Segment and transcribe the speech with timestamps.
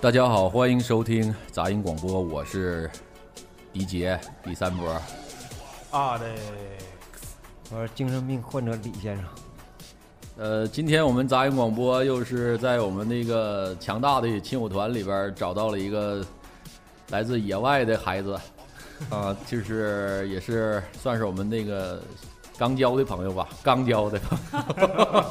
[0.00, 2.90] 大家好，欢迎收听杂音广播，我是
[3.72, 4.88] 迪杰第三波。
[5.90, 6.26] 啊的，
[7.70, 9.24] 我是精神病患者李先生。
[10.38, 16.24] 呃，今天我们杂音广播又是在我们那个强大的亲友团里边找到了一个
[17.10, 18.38] 来自野外的孩子，
[19.10, 22.02] 啊、就是也是算是我们那个
[22.58, 24.38] 刚交的朋友吧，刚交的朋
[24.82, 25.24] 友。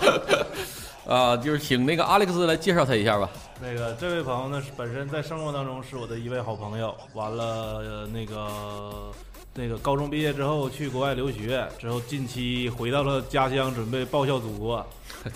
[1.14, 3.30] 啊，就是请那个阿历克斯来介绍他一下吧。
[3.62, 6.96] 那个这位朋友呢，是本身在生活当中是我的一位好朋友。
[7.14, 7.44] 完了，
[7.78, 9.12] 呃那个
[9.54, 14.84] 那个高中毕业之后去国外留学，之后近期回到了家乡，准备报效祖国。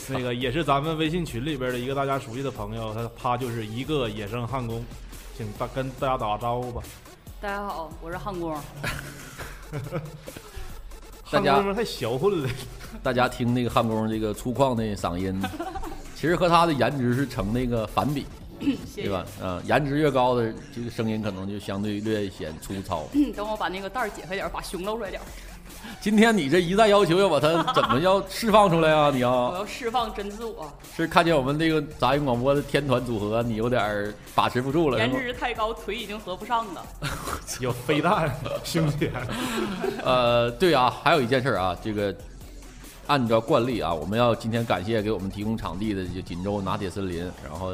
[0.07, 4.84] 那个也是咱们微信群里边的一个大家熟悉的朋友，他他就是一个野生焊工，
[5.39, 6.84] 请大跟大家打个招呼吧。
[7.39, 8.54] 大家好，我是焊工。
[11.31, 12.49] 大家工太小混了，
[13.01, 15.41] 大家听那个焊工这个粗犷的嗓音，
[16.13, 18.26] 其实和他的颜值是成那个反比。
[18.93, 19.26] 对吧？
[19.41, 23.07] 啊、颜值越高的这个声音可能就相对略显粗糙。
[23.13, 25.26] 嗯 等我把那个带儿解开点儿，把胸露出来点儿。
[26.02, 29.12] 今天你这一再要求要把它怎么要释放出来啊？
[29.13, 35.12] 你要 我要要释放真自我，是看见我们这个杂音广播的天团组合，你有点把持不住了，颜？
[35.12, 36.86] 值太高，腿已经合不上了。
[37.60, 39.10] 有飞弹兄弟。
[40.04, 42.16] 呃，对啊，还有一件事儿啊，这个
[43.08, 47.74] 按照惯例啊，我们要今天感谢给我们提供场地的就锦州拿铁森林，然后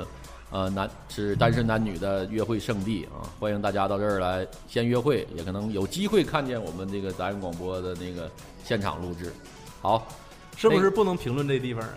[0.52, 8.30] 呃男是单身男女的约会圣地啊，欢迎大家到这儿来先约会，也可能有机会看见我们这个杂音广播的那个
[8.64, 9.34] 现场录制。
[9.82, 10.08] 好，
[10.56, 11.90] 是不是不能评论这地方啊？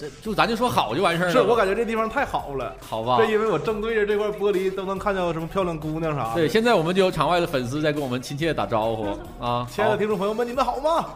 [0.00, 1.32] 这就咱就说好就完事儿了。
[1.32, 2.74] 是我感觉这地方太好了。
[2.80, 3.30] 好吧这？
[3.30, 6.36] 因为我正对着这块玻璃都能看到什么漂亮姑娘啥的。
[6.36, 9.06] 对，现在我们就有场外的粉丝在跟我们亲切打招呼
[9.38, 9.68] 啊！
[9.70, 11.06] 亲爱的听众朋友们，你们好吗？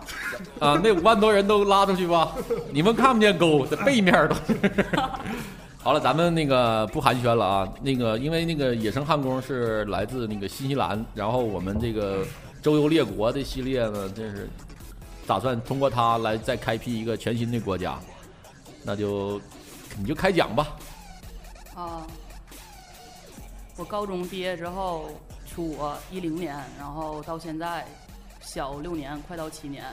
[0.61, 2.35] 啊，那五万多人都拉出去吧，
[2.71, 4.87] 你们看不见沟，在背面都是。
[5.85, 7.69] 好了，咱们那个不寒暄了啊。
[7.83, 12.25] 那个，因为那个野生焊工是来自那个新西兰，然后我们这个
[12.63, 14.49] 周游列国的系列呢，这是
[15.27, 17.99] 打算通过他来再开辟一个全新的国家。
[18.83, 19.39] 那就
[19.99, 20.75] 你就开讲吧。
[21.75, 22.07] 啊，
[23.77, 25.11] 我高中毕业之后
[25.47, 27.87] 出国一零年，然后到现在
[28.41, 29.85] 小六年，快到七年。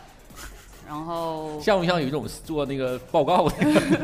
[0.87, 3.55] 然后像不像有一种做那个报告的？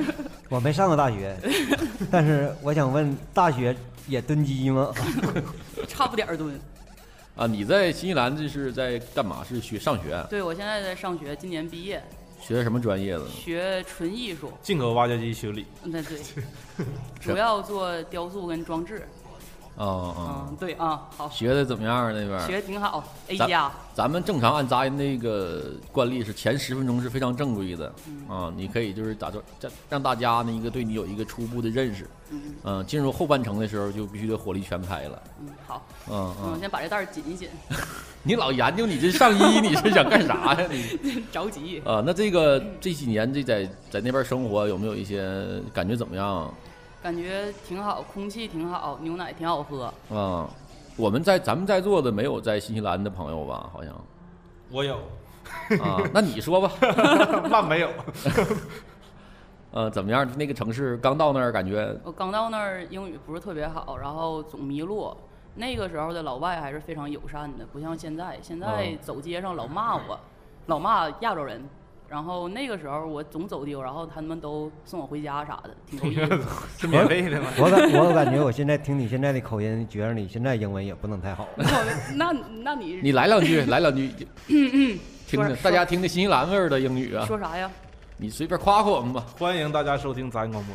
[0.49, 1.35] 我没上过大学，
[2.09, 3.75] 但是我想问，大学
[4.07, 4.93] 也蹲鸡吗？
[5.87, 6.59] 差不点儿蹲。
[7.35, 9.43] 啊，你在新西兰这是在干嘛？
[9.47, 10.25] 是学上学？
[10.29, 12.01] 对我现在在上学，今年毕业，
[12.39, 13.27] 学什么专业的？
[13.27, 14.51] 学纯艺术。
[14.61, 15.65] 进口挖掘机修理。
[15.83, 16.17] 那，对
[16.77, 16.85] 对，
[17.19, 19.07] 主要做雕塑跟装置。
[19.77, 22.11] 啊啊，嗯，对啊，好，学的怎么样？
[22.13, 23.71] 那边学的挺好，A 咱加。
[23.93, 27.93] 咱们正常按杂音那个惯例是前十分钟是非常正规的。
[28.07, 28.27] 嗯。
[28.27, 32.41] 啊，你可以就是打算让让大家呢一个对你有一个初步的认识，嗯。
[32.63, 37.47] 嗯，进入后半程的时候就必须得火力全开了，嗯，好，嗯嗯，嗯，先把这带儿紧一紧，
[38.23, 41.23] 你老研究你这上衣 你是想干啥呀你？
[41.31, 41.79] 着急。
[41.85, 46.51] 啊，那这个这几年这在在那边生活有没有一些感觉怎么样？
[47.07, 49.93] 感觉挺好，空气挺好，牛奶挺好喝。
[50.11, 50.45] 嗯，
[50.97, 53.69] 我们在咱们在座的没有在新西兰的朋友吧？
[53.71, 53.93] 好像
[54.69, 54.95] 我有，
[55.81, 56.69] 啊， 那你说吧，
[57.49, 57.89] 那没有。
[59.71, 60.29] 呃，怎么样？
[60.37, 65.15] 那个城市刚到那儿，感觉我刚到那儿英语不是特别好，然后总迷路。
[65.55, 70.19] 那个时候的老外还是非常友善的，不像现在，现在嗯走街上老骂我，
[70.65, 71.63] 老骂亚洲人。
[72.09, 76.39] 然后那个时候我总走丢，然后他们都送我回家啥的，挺够意思。
[76.77, 77.49] 是免费的吗？
[77.57, 81.47] 我感我感觉我现在听你现在的口音，觉着你现在英文也不能太好。
[82.15, 82.31] 那
[82.63, 84.09] 那你你来两句，来两句，
[84.47, 84.99] 听
[85.33, 87.69] 说听大家听听新西兰味儿的英语啊，说啥呀？
[88.15, 89.25] 你随便夸夸我们吧。
[89.37, 90.73] 欢迎大家收听杂音广播，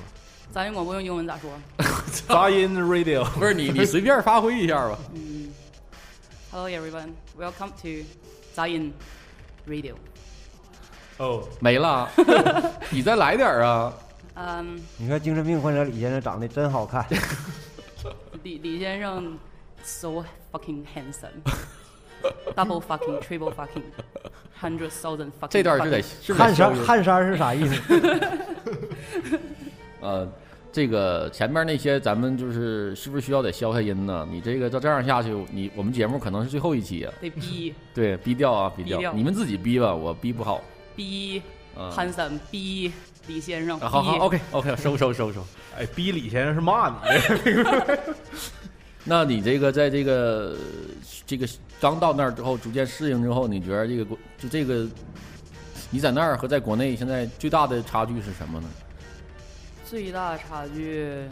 [0.51, 1.51] 杂音广播用英文咋说？
[2.29, 3.25] 杂音 Radio。
[3.39, 4.99] 不是你，你随便发挥一下吧。
[5.15, 5.49] 嗯
[6.51, 7.09] ，Hello everyone,
[7.41, 8.07] welcome to
[8.53, 8.93] 杂音
[9.67, 9.95] Radio。
[11.23, 12.09] 哦，没了，
[12.91, 13.93] 你再来点儿啊。
[14.35, 17.07] 嗯，你看精神病患者李先生长得真好看，
[18.43, 19.39] 李李先生
[19.85, 23.85] so fucking handsome，double fucking triple fucking
[24.61, 25.49] hundred thousand fucking。
[25.51, 27.81] 这段是得是不是汗得消音衫汗衫是啥意思？
[30.01, 30.29] 呃，
[30.73, 34.27] 这个前面那些咱们就是是不是需要得消下音呢？
[34.29, 37.13] 你这个照这样下去，你我们节目可能是最后一期啊。
[37.21, 40.61] 得逼对，逼掉啊，逼掉，逼掉你们自己逼吧，我逼不好。
[40.95, 41.43] 逼
[41.77, 42.93] 啊、handsome 逼
[43.27, 45.45] 李先生，啊好好逼，OK OK，收收收收。
[45.79, 46.97] 哎，逼李先生是骂你。
[47.55, 47.99] 的，
[49.05, 50.57] 那你这个在这个
[51.27, 51.49] 这个
[51.81, 54.87] 刚到那儿之后，逐渐适应之后，你觉得这个国就这个
[55.91, 58.69] 你在那儿和在国内现在最大的差距是什么呢？
[59.85, 61.29] 最大差距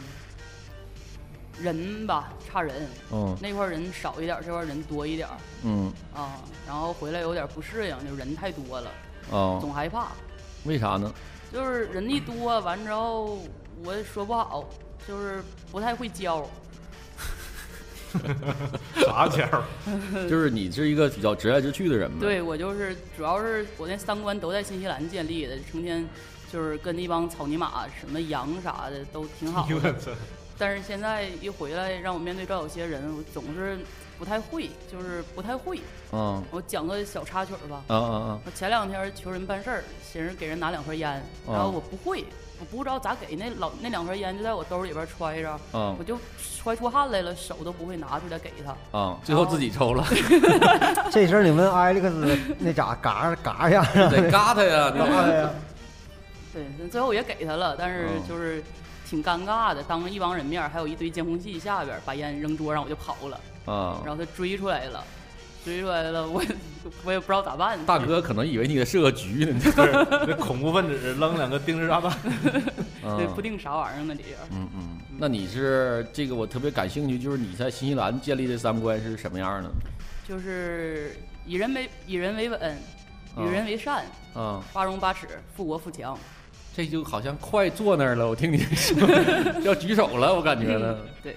[1.59, 3.35] 人吧，差人，嗯。
[3.41, 5.37] 那块人少一点儿，这块人多一点儿。
[5.63, 5.91] 嗯。
[6.13, 6.39] 啊。
[6.67, 8.91] 然后回来有点不适应，就人太多了，
[9.31, 10.09] 哦，总害怕。
[10.65, 11.11] 为啥呢？
[11.51, 13.39] 就是人一多，完之后
[13.83, 14.63] 我也说不好，
[15.07, 16.47] 就是不太会教。
[19.05, 19.47] 啥教？
[20.29, 22.19] 就是你是一个比较直来直去的人呗。
[22.19, 26.05] 对我就是，主要是我那三观都在新西兰建立的，成天
[26.51, 29.95] 就是跟那帮草泥马、什么羊啥的都挺好的。
[30.57, 33.79] 但是现在一回来，让我面对这有些人，我总是
[34.21, 35.79] 不太会，就是不太会。
[36.11, 37.81] 嗯我讲个小插曲吧。
[37.87, 38.39] 嗯嗯嗯！
[38.45, 41.09] 我前两天求人办事儿，寻思给人拿两盒烟，
[41.47, 42.23] 然后啊我不会，
[42.59, 46.19] 我不知道咋给，那老那两盒烟就在我兜里边揣着，啊我就
[46.55, 48.99] 揣出汗来了，手都不会拿出来给他。
[48.99, 49.17] 啊！
[49.23, 50.05] 最后自己抽了，
[51.09, 53.89] 这事儿你问艾利克斯那咋嘎嘎一下啊？
[54.11, 54.91] 得嘎他呀！
[54.95, 55.49] 嘎的呀？
[56.53, 58.63] 对，最后也给他了，但是哦就是
[59.11, 65.03] 挺尴尬的，当着一帮人面，还有一堆监控器下边，把烟扔桌上我就跑了，啊，然后他追出来了，
[65.65, 66.41] 追出来了，我
[67.03, 67.77] 我也不知道咋办。
[67.85, 69.59] 大哥可能以为你给设个局呢。
[69.75, 69.91] 不是
[70.25, 72.09] 那恐怖分子扔两个定时炸弹，
[72.41, 72.63] 对，
[73.03, 74.37] 嗯不定啥玩意儿那里边。
[74.51, 79.69] 嗯嗯，那你是这个我特别感兴趣，就是你在新西兰建立的三观是什么样的？
[80.25, 82.77] 就是以人为以人为本，
[83.39, 86.17] 与人为善，啊，八荣八耻，富国富强。
[86.75, 89.07] 这就好像快坐那儿了，我听你说
[89.63, 90.97] 要举手了，我感觉呢。
[91.21, 91.35] 对，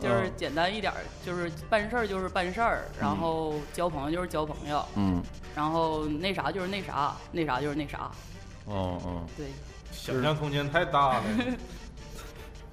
[0.00, 5.22] 就是简单一点儿，就是办事儿就是办事儿，然后交朋友就是交朋友，嗯，
[5.56, 8.10] 然后那啥就是那啥，那啥就是那啥。
[8.66, 9.46] 哦哦，对，
[9.92, 11.24] 想象空间太大了。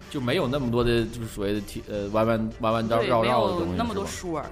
[0.09, 4.45] 就没有那么多的，就是所谓的铁呃弯弯弯弯绕，绕没绕的东西，有那么多说儿。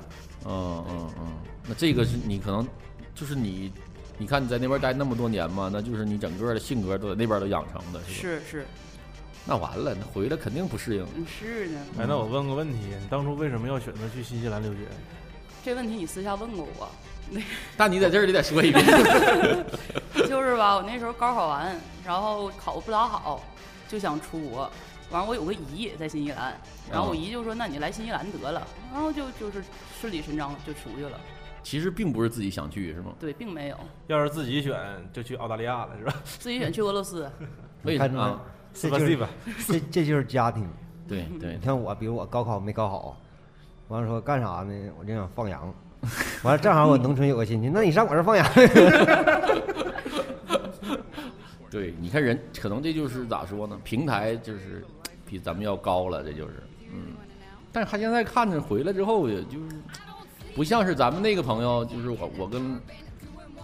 [0.45, 1.27] 嗯嗯嗯，
[1.67, 2.65] 那这个是你可能
[3.13, 3.69] 就是你，
[4.19, 8.43] 你看你在那边待那么多年嘛，那就是你整个的性格都在那边都养成的，是吧？
[8.45, 8.65] 是是，
[9.45, 11.07] 那完了，那回来肯定不适应。
[11.15, 11.79] 嗯是呢。
[11.97, 14.79] 哎，那我问个问题，你当初为什么要选择去新西兰留学？
[15.63, 16.89] 这问题你私下问过我，
[17.77, 18.85] 那你在这儿你得说一遍。
[20.27, 20.75] 就是吧？
[20.75, 21.73] 我那时候高考完，
[22.05, 23.41] 然后考不咋好，
[23.87, 24.69] 就想出国。
[25.11, 26.55] 完了，我有个姨在新西兰，
[26.91, 29.63] 然后我哦姨就说：“那你来新西兰得了。”然后就就是
[29.99, 31.19] 顺理成章就出去了。
[31.61, 33.11] 其实并不是自己想去，是吗？
[33.19, 33.77] 对，并没有
[34.07, 34.75] 要是自己选，
[35.11, 36.13] 就去澳大利亚了，是吧？
[36.23, 37.29] 自己选去俄罗斯。
[37.83, 38.41] 为什么啊？
[38.73, 39.29] 这就是吧？
[39.67, 40.67] 这这就是家庭。
[41.07, 43.17] 对对你，看我，比如我高考没考好，
[43.87, 44.91] 完了说干啥呢？
[44.99, 45.73] 我就想放羊。
[46.43, 48.47] 完了正好我农村有个亲戚，那你上我这儿放羊。
[51.69, 53.79] 对，你看人，可能这就是咋说呢？
[53.83, 54.83] 平台就是
[55.25, 56.53] 比咱们要高了，这就是，
[56.93, 57.13] 嗯。
[57.71, 59.75] 但是他现在看着回来之后，也就是
[60.55, 62.79] 不像是咱们那个朋友，就是我，我跟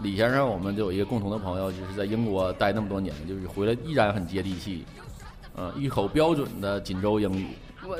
[0.01, 4.85] 李先生，我们就有一个共同的朋友，就是在英国待那么多年，就是回来依然很接地气，
[5.57, 7.47] 嗯、一口标准的锦州英语，
[7.85, 7.97] 我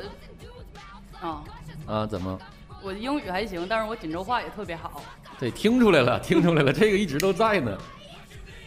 [1.20, 1.44] 啊，
[1.86, 2.38] 啊，怎么？
[2.82, 5.02] 我英语还行，但是我锦州话也特别好。
[5.38, 7.76] 对，听出来了，听出来了，这个一直都在呢。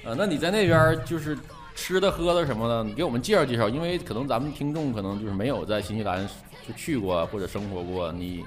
[0.04, 1.38] 啊，那你在那边就是
[1.76, 6.28] 吃的喝的什么的，你给我们介绍介绍，因为可能咱们听众可能就是没有在新西兰
[6.68, 8.44] 就去过或者生活过，你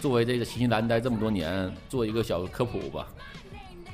[0.00, 3.06] 作为这个新西兰待这么多年，做一个小科普吧。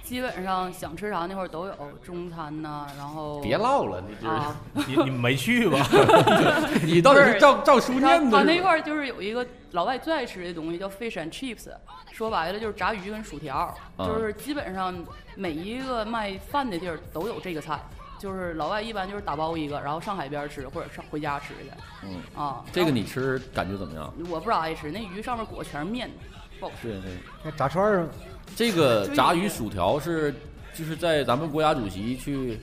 [0.04, 5.84] 基本上想吃啥那会儿都有，中餐呐、然后别唠了，你这、啊，你你没去吧？
[6.86, 8.42] 你到底是照照书念的是吧？
[8.44, 11.68] 那块儿就是有一个老外最爱吃的东西叫 fish and chips，
[12.12, 13.56] 说白了就是炸鱼跟薯条，
[13.96, 14.94] 啊就是基本上
[15.34, 17.80] 每一个卖饭的地儿都有这个菜。
[18.18, 21.70] 就是老外一般就是打包一个，然后上海边吃或者上回家吃去。
[22.04, 24.12] 嗯，啊，这个你吃感觉怎么样？
[24.28, 26.10] 我不咋爱吃，那鱼上面裹全是面，
[26.58, 26.88] 不好吃。
[26.88, 27.10] 对对，
[27.44, 28.08] 那炸串儿啊，
[28.54, 30.34] 这个 炸鱼薯条是
[30.74, 32.58] 就是在咱们国家主席去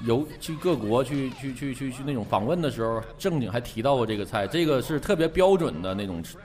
[0.00, 6.36] 游去各国去去去去去那种访问的时候，正经还提到过这个菜，这个是特别标准的那种吃，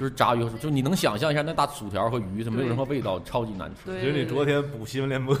[0.00, 3.90] 就是炸鱼，就你能想象一下那大薯条和鱼是没有任何味道，超级难吃。
[3.90, 5.36] 对，就是你昨天补新闻联播，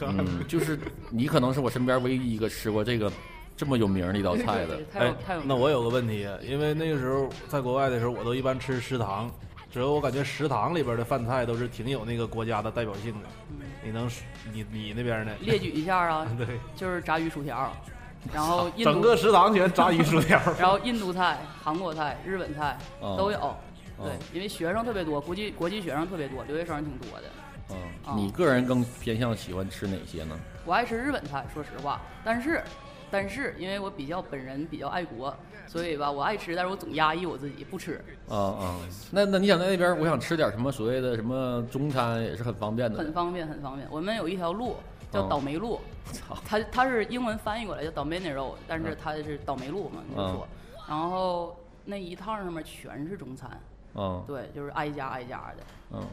[0.00, 0.78] 嗯， 就是
[1.10, 3.12] 你可能是我身边唯一一个吃过这个
[3.54, 4.86] 这么有名儿的一道菜的对。
[4.94, 9.30] 太有哎，那我有个问题，因为那个时候在国外的时候，我都一般吃食堂，
[9.70, 13.28] 只有我感觉食堂里边的饭菜都是挺有那个国家的代表性的。
[13.50, 14.08] 嗯你能
[14.54, 15.32] 你你那边呢？
[15.40, 17.70] 列举一下啊， 对，就是炸鱼薯条，
[18.32, 20.40] 然后印度，整个食堂全炸鱼薯条。
[20.58, 23.54] 然后印度菜、韩国菜、日本菜哦都有。
[24.02, 27.24] 哦对，因为学生特别多，国际国际学生特别多，留学生挺多的。
[27.70, 30.38] 嗯哦，你个人更偏向喜欢吃哪些呢？
[30.66, 32.62] 我爱吃日本菜，说实话，但是
[33.10, 35.34] 但是因为我比较本人比较爱国，
[35.66, 38.80] 所以吧，我爱吃，但是我总压抑我自己不吃，啊啊，
[39.10, 42.98] 那那你想在那边，我想吃点什么所谓的什么中餐，也是很方便的。
[42.98, 43.86] 很方便，很方便。
[43.90, 44.76] 我们有一条路
[45.10, 45.80] 叫哦倒霉路，
[46.12, 50.46] 操，它它是英文翻译过来叫 Dominion Road，但是嗯它是倒霉路嘛，你就说。
[50.88, 53.50] 然后那一趟上面全是中餐，
[53.94, 54.22] 嗯。
[54.26, 55.64] 对，就是挨家挨家的。
[55.92, 56.06] 嗯，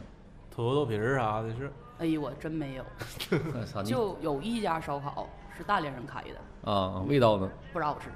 [0.50, 2.84] 土豆皮儿啥的是，哎呦，我真没有，
[3.84, 6.22] 就有一家烧烤是大连人开
[6.64, 7.50] 的，啊，味道呢？
[7.72, 8.10] 不咋好吃，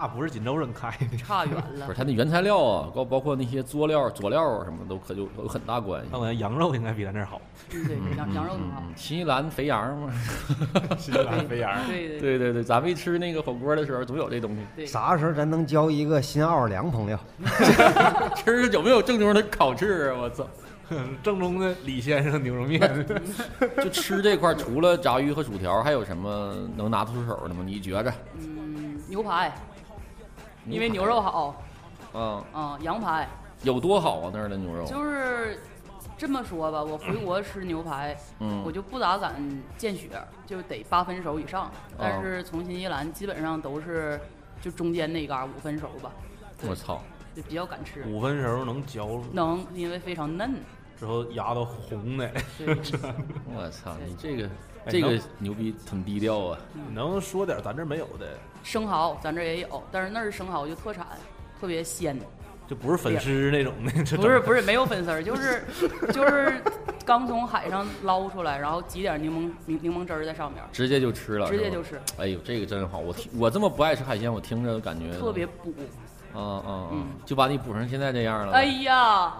[0.00, 1.16] 那不是锦州人开的。
[1.16, 1.96] 差远了不是。
[1.96, 6.18] 它那原材料啊，包包括那些佐料、佐料啊什么都可就有很大关系那。
[6.18, 7.40] 我感觉羊肉应该比咱这儿好。
[7.70, 8.82] 对，对，羊羊肉很好。
[8.82, 10.12] 嗯新西兰肥羊嘛，
[10.98, 14.62] 新西兰肥羊，对对对对对，咱们一吃那个火锅的时候总有这东西。
[14.76, 17.18] 对，啥时候咱能交一个新奥尔良朋友？
[18.36, 20.18] 吃有没有正宗的烤翅啊？
[20.22, 20.46] 我操！
[21.22, 22.80] 正宗的李先生牛肉面。
[23.82, 27.62] 就吃这块儿，除了炸鱼和薯条，还有什么能拿得出手的吗？
[27.66, 28.12] 你觉着？
[28.38, 29.52] 嗯，牛排，
[30.66, 31.62] 因为牛肉好
[32.14, 33.28] 嗯嗯、羊排
[33.62, 34.30] 有多好啊？
[34.32, 35.58] 那儿的牛肉，就是
[36.16, 39.34] 这么说吧，我回国吃牛排，嗯我就不咋敢
[39.76, 40.08] 见血，
[40.46, 41.70] 就得八分熟以上。
[41.98, 44.20] 但是从新西兰基本上都是
[44.60, 46.12] 就中间那嘎儿五分熟吧，
[46.68, 47.00] 我操！
[47.34, 50.54] 就比较敢吃，五分熟能嚼，能因为非常嫩。
[50.96, 52.30] 之后牙都红的。
[53.52, 53.96] 我操！
[54.06, 54.46] 你这个
[54.84, 56.58] 哎这个牛逼，挺低调啊。
[56.72, 58.38] 你能说点咱这没有的？
[58.64, 61.06] 生蚝咱这儿也有，但是那儿生蚝就特产，
[61.60, 62.18] 特别鲜。
[62.66, 65.62] 就不是粉丝那种的，不是不是没有粉丝儿，就是
[66.10, 66.62] 就是
[67.04, 73.00] 刚从海上捞出来，然后挤点柠檬柠柠檬汁儿在上面，直接就吃了，直接就吃，哎呦，这个真好！
[73.00, 75.74] 我听我这么不爱吃海鲜，我听着感觉特别补。
[76.32, 77.06] 啊啊啊嗯！
[77.26, 78.54] 就把你补成现在这样了。
[78.54, 79.34] 哎呀，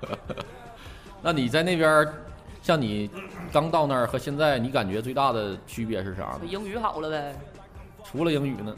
[1.22, 2.06] 那你在那边，
[2.62, 3.10] 像你
[3.50, 6.40] 刚到那儿和现在，你感觉最大的区别是啥呢？
[6.46, 7.34] 英语好了呗，
[8.14, 8.72] 除了英语呢？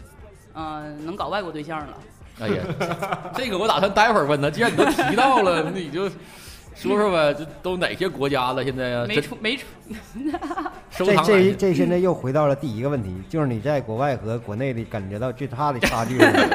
[0.54, 1.98] 嗯、能搞外国对象了。
[2.40, 2.64] 哎呀，
[3.36, 4.50] 这个我打算待会儿问他。
[4.50, 6.08] 既然你都提到了， 那你就
[6.74, 8.64] 说说呗，这都哪些国家了？
[8.64, 9.66] 现在啊，没出没出，
[10.90, 16.48] 这这收藏哪些这现在又回到了第一个问题，就是你在国外和国内的感觉到最大的差距是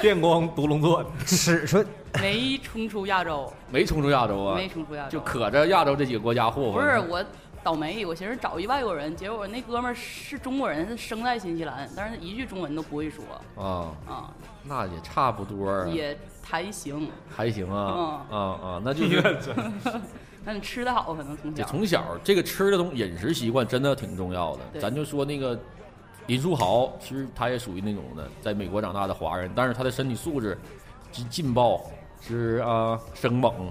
[0.00, 1.84] 电光独龙座，尺寸。
[2.20, 4.56] 没冲出亚洲，没冲出亚洲啊？
[4.56, 5.10] 没冲出亚洲。
[5.10, 6.80] 就可着亚洲这几个国家霍霍。
[6.80, 7.22] 不是我
[7.68, 13.22] 倒霉，我寻思找一外国人，结果那哥们儿是中国人，是生在新西兰，但是一句中文都不会说
[13.62, 14.34] 啊，啊，
[14.64, 17.10] 那也差不多啊，也还行。
[17.28, 19.38] 还行啊嗯啊啊，那就是
[20.46, 24.80] 那你吃的好，可能从小从小这个吃的东饮食习惯真的挺重要的。
[24.80, 25.60] 咱就说那个
[26.26, 30.56] 林书豪，其实他也属于那种的，在美国长大的华人，但是他的身体素质
[31.12, 31.82] 之劲爆，
[32.18, 33.70] 是啊生猛，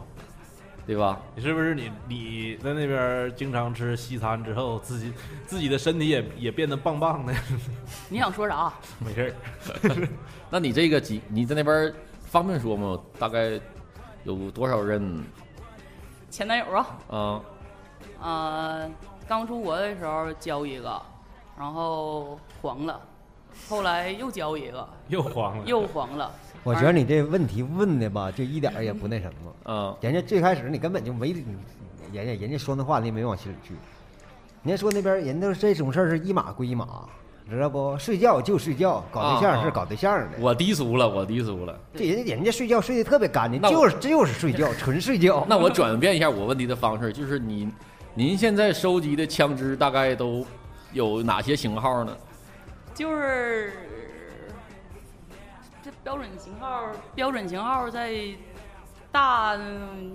[0.87, 1.19] 对吧？
[1.35, 5.11] 你是不是你你在那边经常吃西餐之后，自己
[5.45, 7.33] 自己的身体也也变得棒棒的？
[8.09, 8.73] 你想说啥？
[8.99, 9.35] 没事
[9.83, 10.07] 儿，
[10.49, 12.97] 那你这个几你在那边方便说吗？
[13.19, 13.59] 大概
[14.23, 15.21] 有多少任
[16.29, 17.41] 前男友啊，嗯？
[18.21, 18.91] 呃，
[19.27, 21.01] 刚出国的时候交一个，
[21.57, 22.99] 然后黄了，
[23.69, 25.65] 后来又交一个，又黄了。
[25.65, 26.31] 又黄了。
[26.67, 29.55] 我觉得你这问题问的吧，就一点儿也不那什么。
[29.65, 31.29] 嗯人家最开始你根本就没，
[32.11, 33.73] 人家人家说那话你也没往心里去。
[34.63, 37.05] 人家说那边人都这种事儿是一码归一码，
[37.49, 37.97] 知道不？
[37.97, 40.27] 睡觉就睡觉，搞对象是搞对象的。
[40.41, 41.79] 我低俗了，我低俗了。
[41.95, 45.45] 这人家人家睡觉睡得特别干净，就是就是睡觉，纯睡觉。
[45.47, 47.71] 那我 转变一下我问题的方式，就是您，
[48.13, 50.45] 您现在收集的枪支大概都
[50.91, 52.13] 有哪些型号呢？
[52.93, 53.71] 就是
[55.87, 56.83] 这标准型号，
[57.15, 58.13] 标准型号在
[59.09, 59.55] 大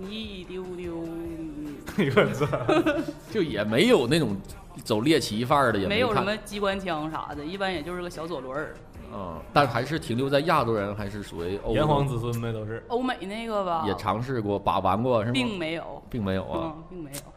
[0.07, 0.97] 一丢丢，
[1.97, 2.45] 我操！
[3.33, 4.37] 就也没有那种
[4.83, 8.75] 走猎奇范儿的，也没有什么机关枪啥的，一般也就是个小左轮儿。
[9.11, 12.83] 啊、但还是停留在亚洲人，还是属于欧炎黄子孙呗，都是。
[12.89, 15.33] 欧美那个吧，也尝试过把玩过是吗？
[15.33, 16.73] 并没有，并没有啊。
[16.75, 17.32] 嗯，并没有。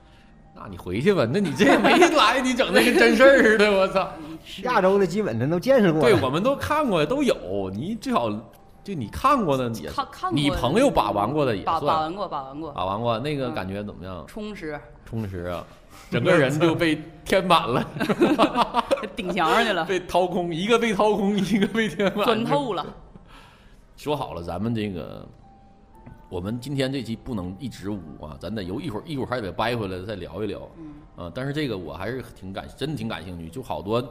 [0.57, 4.09] 那你回去吧，那你这也没来，你整那跟真事儿似的，我操！
[4.63, 6.01] 亚洲的基本上都见识过。
[6.01, 7.71] 对，我们都看过，都有。
[7.75, 8.31] 你最好
[8.83, 14.25] 就你看过的也看看过你朋友把玩过的也把把玩过，把玩过，把玩过，那个嗯感觉怎么样？
[14.27, 15.65] 充实，充实啊，
[16.11, 17.85] 整个人就被填满了，
[19.15, 22.87] 顶墙上去了， 被掏空，一个被掏空，一个被填满，钻透了。
[23.97, 25.27] 说好了，咱们这个，
[26.29, 30.69] 我们今天这期不能一直捂啊，咱得有一会儿一会儿还得掰回来再聊一聊。
[30.79, 33.49] 嗯啊，但是这个我还是挺感，真的挺感兴趣。
[33.49, 34.03] 就好多，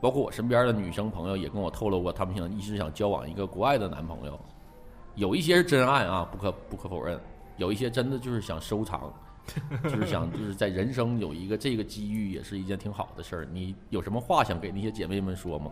[0.00, 4.38] 包括我身边的女生朋友也跟我透露过，他们想一直想交往一个国外的男朋友，
[5.16, 7.20] 有一些是真爱啊，不可不可否认，
[7.56, 9.12] 有一些真的就是想收藏，
[9.84, 13.48] 就是想就是在人生有一个这个机遇，也是一件挺好的事儿。
[13.52, 15.70] 你有什么话想给那些姐妹们说吗？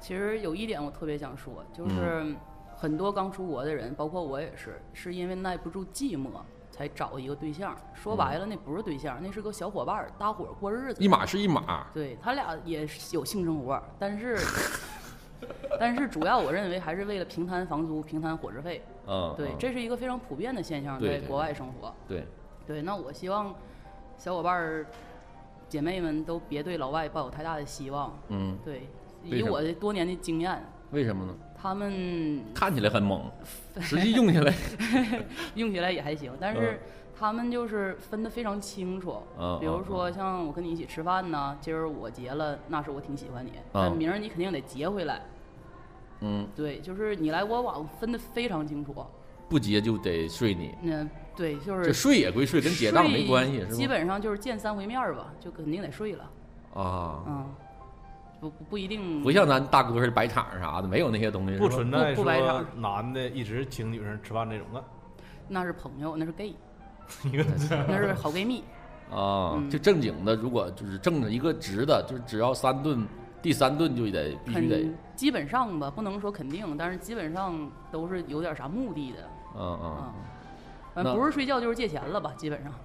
[0.00, 2.34] 其实有一点我特别想说，就是
[2.82, 6.30] 很多刚出国的人，包括我也是，是因为耐不住寂寞
[6.68, 7.76] 才找一个对象。
[7.94, 11.00] 说白了，那不是对象，那是个小伙伴儿，搭伙过日子。
[11.00, 14.36] 一码是一码，对他俩也是有性生活，但是
[15.78, 18.82] 但是主要我认为还是为了平摊房租、平摊伙食费。
[19.06, 21.94] 嗯，对，嗯这是一个非常普遍的现象，在国外生活。
[22.08, 22.26] 对，
[22.66, 23.54] 对，那我希望
[24.18, 24.84] 小伙伴儿、
[25.68, 28.12] 姐妹们都别对老外抱有太大的希望。
[28.26, 28.88] 嗯，对，
[29.22, 30.60] 以我的多年的经验，
[30.90, 31.32] 为什么呢？
[31.62, 33.22] 他们看起来很猛，
[33.80, 34.52] 实际用起来，
[35.54, 36.80] 用起来也还行，但是
[37.16, 39.22] 他们就是分得非常清楚。
[39.38, 45.22] 嗯比如说，像我跟你一起吃饭呢，今儿我结了，那是我挺喜欢你，但嗯明儿你肯定得结回来。
[46.20, 48.94] 嗯，对，就是你来我往，分得非常清楚。
[49.48, 53.86] 不结就得睡你，那对，就是这睡也归睡，跟结账没关系，是吧基？
[53.86, 56.30] 本上就是见三回面儿吧，就肯定得睡了。
[56.74, 57.54] 啊，嗯，
[58.42, 64.82] 不不不一定，不像咱大哥似的摆场啥的，没有那些东西，不存在说不不白场男的一直请女生吃饭这种的。
[65.46, 66.52] 那是朋友，那是 gay，
[67.86, 68.64] 那是好闺蜜。
[69.12, 73.06] 啊，嗯就正经的，如果就是正着一个直的，就是只要三顿，
[73.40, 79.18] 第三顿就得必须得，基本上吧，不能说肯定，但是基本上都是有点啥目的的。
[79.56, 80.12] 嗯嗯
[80.94, 82.72] 不是睡觉就是借钱了吧，基本上。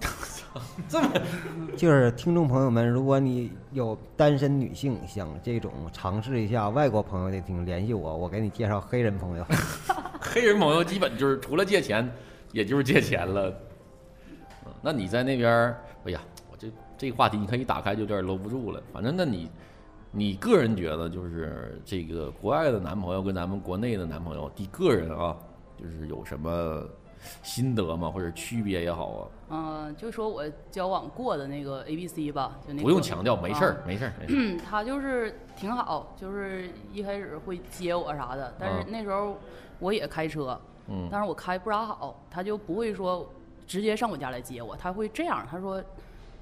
[1.76, 9.44] 就是听众朋友们，如果你有单身女性想这种尝试一下外国朋友的请，联系我，我给你介绍黑人朋友。
[10.20, 12.10] 黑人朋友基本就是除了借钱，
[12.52, 13.50] 也就是借钱了。
[14.64, 18.80] 嗯那你在那边儿，哎呀，我这这个话题你看一打开就有点搂不住了。
[18.92, 19.50] 反正那你，
[20.10, 25.36] 你个人觉得就是这个国外的男朋友跟咱们国内的男朋友，你个人啊，
[25.76, 26.82] 就是有什么
[27.42, 28.10] 心得嘛？
[28.10, 29.28] 或者区别也好啊？
[29.50, 34.36] 嗯、就说我交往过的那个 A B C 吧，就那个不用强调，没事儿啊，没事儿，没事儿。
[34.38, 38.80] 嗯，他就是挺好，就是一开始会接我啥的，但啊。
[38.80, 39.38] 是那时候
[39.78, 40.58] 我也开车，
[40.88, 41.08] 嗯。
[41.10, 43.28] 但是我开不咋好，他就不会说
[43.66, 45.82] 直接上我家来接我，他会这样，他说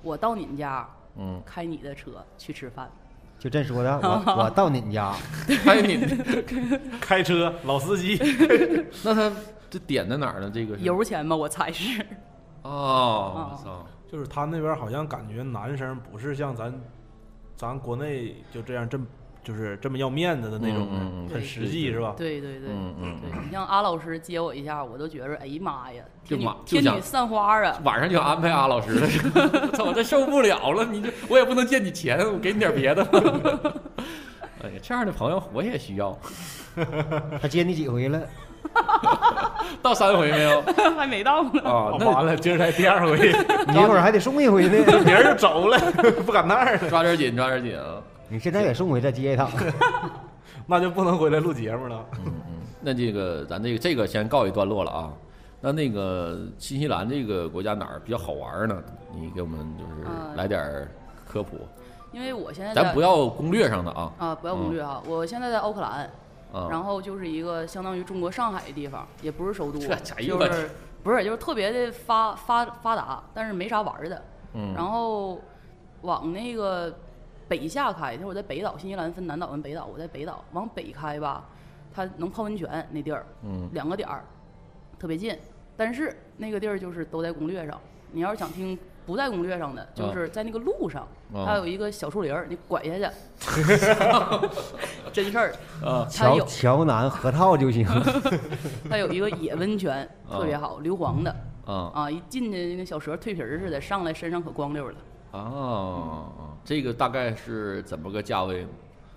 [0.03, 2.91] 我到你们家嗯，开你的车去吃饭，
[3.39, 5.13] 就这说的， 我我到你家，
[5.65, 5.99] 还有你，
[7.01, 8.19] 开车老司机，
[9.05, 9.33] 那他
[9.79, 10.51] 这点在哪儿呢？
[10.53, 12.05] 这个油钱吧，我猜是。
[12.63, 16.73] 哦，我操，就是他那边好像感觉男生不是像咱
[17.57, 19.07] 咱国内就这样这么
[19.45, 20.89] 就是这么要面子的那种，
[21.31, 22.15] 很实际是吧？
[22.17, 27.79] 对对对，嗯嗯对你像阿老师接我一下，我都觉着，哎呀妈呀，天女散花啊！
[27.85, 29.07] 晚上就安排阿老师了，
[29.77, 33.05] 操，我这受不了了，你这我也不能借你钱，我给你点别的。
[34.65, 36.19] 哎呀，这样的朋友我也需要。
[37.41, 38.21] 他接你几回了？
[39.83, 40.63] 到三回没有？
[40.97, 41.61] 还没到呢。
[41.65, 43.17] 啊哦，那完了，今儿才第二回，
[43.69, 44.85] 你一会儿还得送一回呢。
[45.05, 45.79] 明儿就走了，
[46.25, 47.97] 不赶那儿了，抓点紧，抓点紧啊！
[48.29, 49.49] 你现在也送回再接一趟。
[50.67, 52.05] 那就不能回来录节目了。
[52.25, 55.13] 嗯嗯，那这个咱这个这个先告一段落了啊。
[55.61, 58.77] 那那个新西兰这个国家哪儿比较好玩呢？
[59.15, 60.89] 你给我们就是啊来点儿
[61.27, 61.57] 科普，
[62.13, 64.13] 因为我现在在咱不要攻略上的啊。
[64.19, 66.11] 啊，不要攻略啊，我现在在奥克兰，
[66.53, 70.71] 啊，然后就是一个相当于中国上海的地方，也不是首都，就是
[71.03, 74.23] 不是就是特别的发发发达，但是没啥玩儿的。
[74.55, 75.41] 嗯，然后
[76.03, 76.93] 往那个
[77.47, 81.45] 北下开，那会儿我在北岛，新西兰分南岛跟北岛，我在北岛往北开吧，
[81.95, 84.25] 它能泡温泉那地儿，嗯两个点儿，
[84.99, 85.37] 特别近。
[85.77, 87.79] 但是那个地儿就是都在攻略上，
[88.11, 93.77] 你要是想听不在攻略上的，就是在那个路上，啊它有一个小树林儿，你拐下去，
[95.13, 95.55] 真事儿。
[95.85, 97.87] 啊它有桥桥南河套就行。
[98.91, 104.95] 它有一个野温泉，啊特别好，硫磺的啊啊，一进去那小蛇蜕皮儿似的，上来身上可光溜了。
[105.33, 106.27] 啊，
[106.65, 108.67] 这个大概是怎么个价位？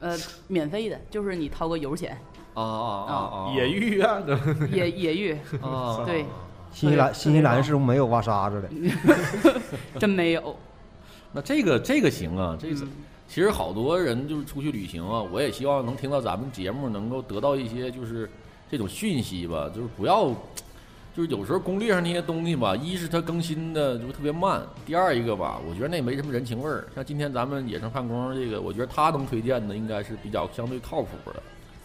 [0.02, 2.18] 呃，免费的，就是你掏个油钱，
[2.54, 3.52] 啊啊啊啊！
[3.54, 4.36] 野浴啊，这
[4.68, 6.26] 野野浴，啊，对，
[6.72, 9.60] 新西兰新西兰是不是没有挖沙子的？
[10.00, 10.56] 真没有。
[11.32, 12.90] 那这个这个行啊，这个嗯
[13.28, 18.28] 其实好多人就是出去旅行啊，我也希望能听到咱们节目，能够得到一些就是
[18.72, 20.30] 这种讯息吧，就是不要，
[21.16, 26.88] 就是有时候攻略上那些东西吧，一是它更新的就特别慢，第二一个吧，我觉得那也没什么人情味儿。
[26.96, 31.42] 像今天咱们野生焊工这个，我觉得他能推荐的应该是比较相对靠谱的。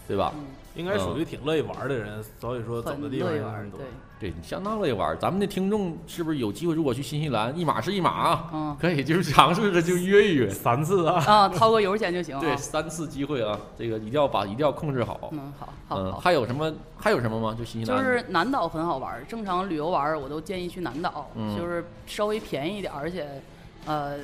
[0.07, 0.35] 对吧？
[0.37, 0.45] 嗯，
[0.75, 3.31] 应该属于挺乐意玩的人，所以说走的地方
[3.71, 3.81] 对。，
[4.21, 5.17] 对，你相当乐意玩。
[5.21, 6.75] 咱们的听众是不是有机会？
[6.75, 10.49] 如果去新西兰，一码是一码啊，嗯可以就是尝试着就约一约。
[10.49, 12.41] 三次啊， 啊，掏个油钱就行啊。
[12.41, 15.29] 对，三次机会啊，这个一定要把一定要控制好。
[15.33, 16.19] 嗯，好，好，嗯，好。
[16.19, 16.73] 还有什么？
[16.97, 17.55] 还有什么吗？
[17.59, 23.29] 就新西兰，就是南岛很好玩儿，正常旅游玩儿我都建议去南岛，嗯就是稍微便宜一点儿，而且，
[23.85, 24.17] 呃，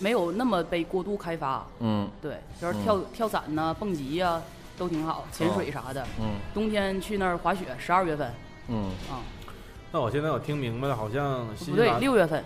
[0.00, 1.64] 没有那么被过度开发。
[1.78, 4.42] 嗯对，就是跳、跳伞呐、蹦极呀、
[4.80, 6.02] 都挺好，潜哦水啥的。
[6.18, 8.32] 嗯冬天去那儿滑雪，十二月份
[8.68, 9.20] 嗯，啊，
[9.92, 12.42] 那我现在我听明白了，好像新不对，西兰，六月份，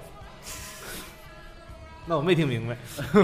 [2.07, 2.77] 那我没听明白。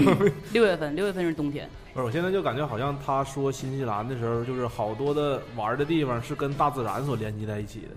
[0.53, 1.69] 六月份，六月份是冬天。
[1.93, 7.87] 不是，我现在就感觉好像他说新西兰的时候，就是好多的玩的地方是跟大自然所连接在一起的，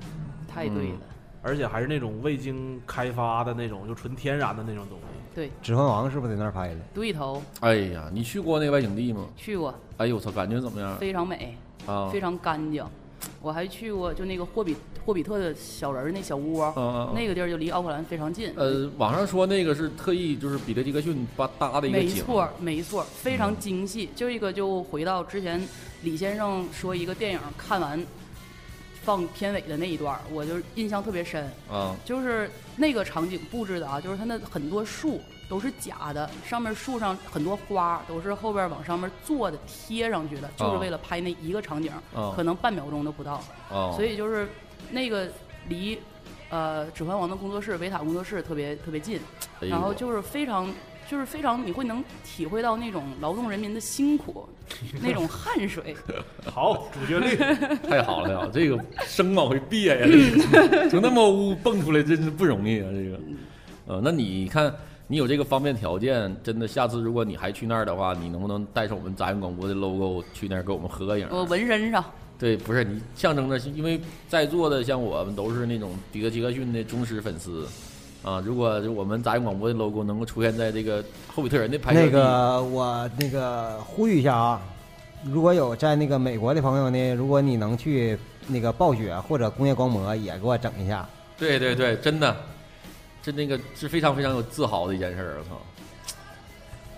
[0.52, 0.98] 太对了，
[1.42, 5.04] 而且还是那种未经开发的那种，就纯天然的那种东西。
[5.32, 6.80] 对，指环王是不是在那儿拍的？
[6.92, 9.26] 对头哎呀，你去过那个外景地吗？
[9.36, 12.08] 去过，哎呦我操，感觉怎么样非常美，啊？
[12.12, 12.84] 非常干净。
[13.40, 18.52] 我还去过，就那个霍比霍比特的小人儿那小屋，嗯嗯嗯那个地儿就离奥克兰非常近。
[18.56, 24.10] 呃，网上说那个是特意就是彼得杰克逊把搭的一个景，没错，没错，非常精细。
[24.14, 25.62] 就一个就回到之前
[26.02, 28.02] 李先生说一个电影看完
[29.02, 31.44] 放片尾的那一段，我就印象特别深。
[31.70, 43.42] 啊，就是那个场景布置的啊，就是它那很多树都是假的，上面树上很多花都是后边往上面做的贴上去的，就是为了拍那一个场景，哦可能半秒钟都不到。
[43.70, 44.48] 哦，所以就是
[44.90, 45.28] 那个
[45.68, 45.98] 离
[46.48, 49.18] 呃《指环王》的工作室维塔工作室特别特别近，
[49.60, 50.72] 哎然后就是非常
[51.08, 54.48] 就是非常你会能体会到那种劳动人民的辛苦，
[55.02, 55.94] 那种汗水。
[56.50, 57.36] 好，主角率
[57.88, 63.20] 太好了呀，这个声往回憋呀，这个 从那么屋蹦出来真是不容易啊，这个。
[63.86, 64.74] 呃，那你看，
[65.06, 71.28] 你有这个方便条件，真的，下次如果你还去那儿的话，你能不能带上我们杂音广播的 logo 去那儿给我们合个影？
[71.30, 72.02] 我纹身上，
[72.38, 77.68] 对，不是你象征着，因为在座的像我们都是那种迪克杰克逊的忠实粉丝
[78.22, 78.42] 啊。
[78.46, 84.62] 如果我们杂音广播的 logo 能够出现在这个霍比特人的拍摄地那个我那个呼吁一下啊，
[85.26, 91.06] 如果有在那个美国的朋友呢，如果你能去那个暴雪或者工业光魔也给我整一下。
[91.36, 92.34] 对对对，真的，
[93.24, 95.60] 这那个是非常非常有自豪的一件事儿，我操！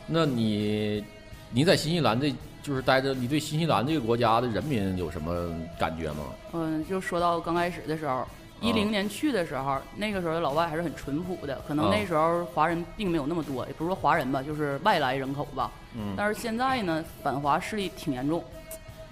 [0.09, 1.05] 那你
[1.53, 2.35] 你在新西兰这
[2.65, 6.25] 就是待着，你对新西兰这个国家的人民有什么感觉吗？
[6.53, 8.27] 嗯，就说到刚开始的时候，
[8.61, 15.71] 一零年去的时候，那个时候老外还是很淳朴的，可能啊那时候华人并没有那么多，也不是说华人吧，就是外来人口吧。
[15.95, 18.43] 嗯，但是现在呢，反华势力挺严重，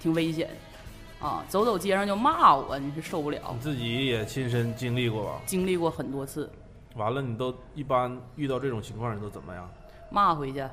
[0.01, 0.49] 挺危险，
[1.21, 3.59] 啊，走走街上就骂我，你是受不了你。
[3.61, 5.41] 自己也亲身经历过吧？
[5.45, 6.49] 经历过很多次，
[6.95, 9.69] 完了，你都一般遇到这种情况，你都怎么样？
[10.09, 10.63] 骂回去，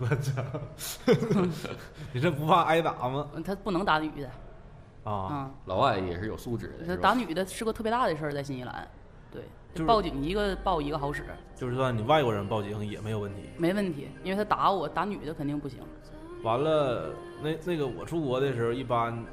[0.00, 0.42] 我操！
[2.12, 3.28] 你这不怕挨打吗？
[3.34, 4.30] 嗯他不能打女的，
[5.04, 8.86] 啊，啊，老外也是有素质的，他打女的是个特别大的事儿，在新西兰，
[9.30, 9.42] 对，
[9.74, 13.42] 就是报警一个报一个好使，就是算你外国人报警也没有问题。
[13.56, 15.78] 没问题，因为他打我，打女的肯定不行。
[16.42, 17.10] 完了，
[17.42, 19.24] 那那个我出国的时候，一般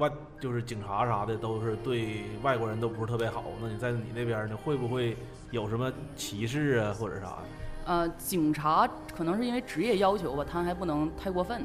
[0.00, 0.10] 外
[0.40, 3.44] 就是警察啥的都是对外国人都不是特别好。
[3.62, 5.16] 那你在你那边呢，会不会
[5.52, 7.42] 有什么歧视啊，或者啥的？
[7.86, 11.64] 呃，警察可能是因为职业要求吧，他还不能太过分。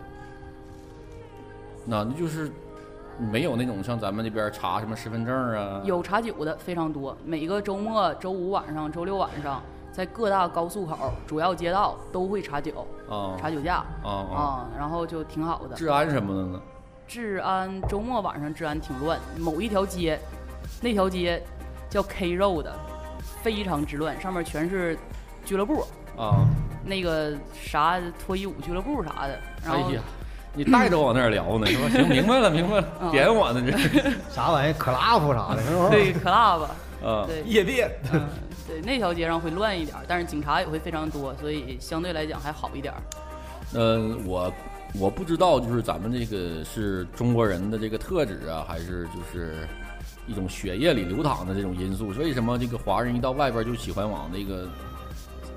[1.86, 2.52] 那那就是
[3.20, 15.76] 没有那种像咱们这边查什么身份证啊，有查酒的非常多，每个周末、周五晚上、周六晚上，在各大高速口、主要街道都会查酒、啊查酒驾啊啊，啊，然后就挺好的。
[15.76, 16.62] 治安什么的呢？
[17.08, 20.20] 治安周末晚上治安挺乱，某一条街，
[20.82, 21.42] 那条街
[21.90, 22.66] 叫 K Road，
[23.42, 24.98] 非常之乱，上面全是
[25.46, 25.86] 俱乐部，
[26.18, 26.46] 啊，
[26.84, 30.02] 那个啥脱衣舞俱乐部啥的，然后哎呀，
[30.54, 31.90] 你带着我往那儿聊呢，是吧？
[31.90, 33.78] 行，明白了，明白了，嗯 点我呢这
[34.34, 35.90] 啥玩意儿，club 啥的，是不是？
[35.92, 36.62] 对 club，
[37.06, 38.28] 啊，对，夜店，嗯，
[38.68, 43.02] 对，那条街上会乱一点，但是警察也会非常多，所以相对来讲还好一点儿。
[43.74, 44.52] 嗯，我
[45.00, 49.68] 我不知道，就是咱们这个是中国人的这个特质啊，还是就是
[50.28, 52.08] 一种血液里流淌的这种因素？
[52.20, 54.68] 为什么这个华人一到外边就喜欢往那个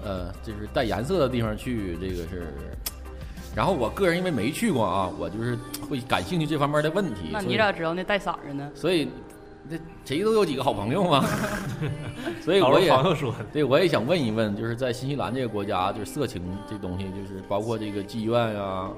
[0.05, 1.97] 呃，就是带颜色的地方去？
[2.01, 2.53] 这个是。
[3.57, 7.31] 然后我个人因为没去过啊，我就是会感兴趣这方面的问题。
[7.33, 8.71] 那你咋知道那带色儿的呢？
[8.73, 9.09] 所以
[9.69, 11.25] 这谁都有几个好朋友嘛，
[12.41, 18.89] 所以我也朋友说，对，我也想问一问，就是在新西兰这个国家，就是色情这东西，就是包括这个妓院呀、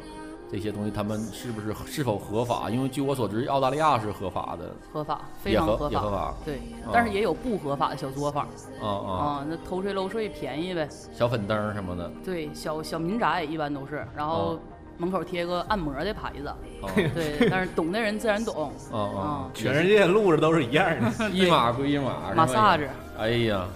[0.50, 2.68] 这些东西，他们是不是是否合法？
[2.70, 5.88] 因为据我所知，澳大利亚是合法的合法，非常合法。
[5.90, 8.44] 也合法对啊，但是也有不合法的小作坊
[8.82, 10.88] 啊啊，啊，那偷税漏税便宜呗。
[11.12, 14.58] 小粉灯什么的对，小小民宅一般都是，然后啊
[14.98, 16.48] 门口贴个按摩的牌子。
[16.82, 18.54] 哦对，但是懂的人自然懂。
[18.56, 21.30] 哦哦，全世界路子都是一样的。
[21.30, 23.66] 一码归一码，马萨子哎呀，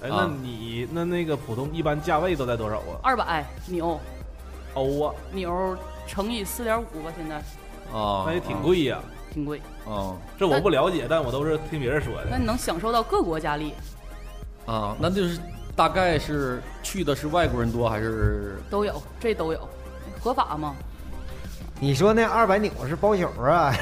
[0.00, 3.00] 那你那那个普通一般价位都在多少啊？
[3.02, 3.98] 二百纽
[4.74, 5.76] 欧啊，纽
[6.08, 7.40] 乘以四点五吧，现在
[7.92, 8.98] 哦，那也挺贵呀。
[9.30, 9.60] 挺贵。
[9.84, 12.26] 哦这我不了解，但我都是听别人说的。
[12.30, 13.74] 那你能享受到各国佳丽
[14.66, 15.38] 啊，那就是
[15.76, 19.68] 大概是去的是外国人多还是都有，这都有，
[20.20, 20.74] 合法吗？
[21.78, 23.72] 你说那二百纽是包宿啊？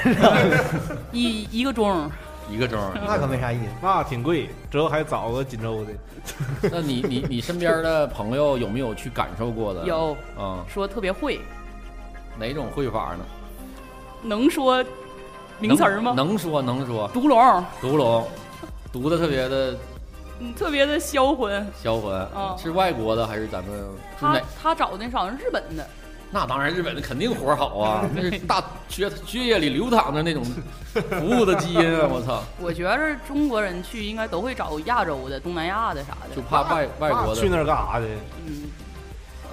[1.13, 2.11] 一一个钟，
[2.51, 2.79] 一个钟？
[3.07, 3.71] 那可没啥意思。
[3.81, 5.93] 那挺贵，之后还找个锦州的。
[6.71, 9.85] 那你你你身边的朋友有没有去感受过的？
[9.85, 11.41] 有啊，说特别会，
[12.39, 13.25] 哪种会法呢？
[14.23, 14.85] 能说
[15.59, 16.13] 名词儿吗？
[16.17, 18.27] 能能说能说，独龙，独龙，
[18.93, 19.77] 读的特别的
[20.39, 21.67] 嗯，特别的销魂。
[21.83, 23.73] 销魂，啊是外国的还是咱们？
[23.75, 23.87] 是
[24.21, 24.41] 他哪？
[24.63, 25.87] 他找的是好像日本的，
[26.31, 30.43] 那当然，日本的肯定活儿好啊， 那是大血血液里流淌着那种
[30.93, 32.09] 服务的基因啊！
[32.11, 36.35] 我操，我觉着中国人去应该都会找亚洲的、东南亚的啥的。
[36.35, 38.07] 就怕外外国的，去那儿干啥的？
[38.47, 38.65] 嗯，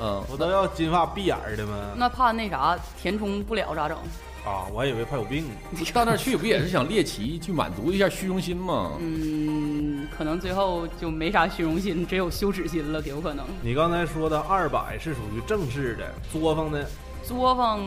[0.01, 1.73] 嗯，不都要金发碧眼儿的吗？
[1.95, 3.97] 那怕那啥填充不了咋整？
[4.45, 5.45] 啊，我还以为怕有病。
[5.71, 8.91] 你到那儿去不也是想猎奇，去满足一下虚荣心吗？
[8.99, 13.45] 嗯，可能最后就没啥虚荣心，只有羞耻心了，有可能。
[13.61, 16.85] 你刚才说的二百是属于正式的，作坊的
[17.23, 17.79] 作坊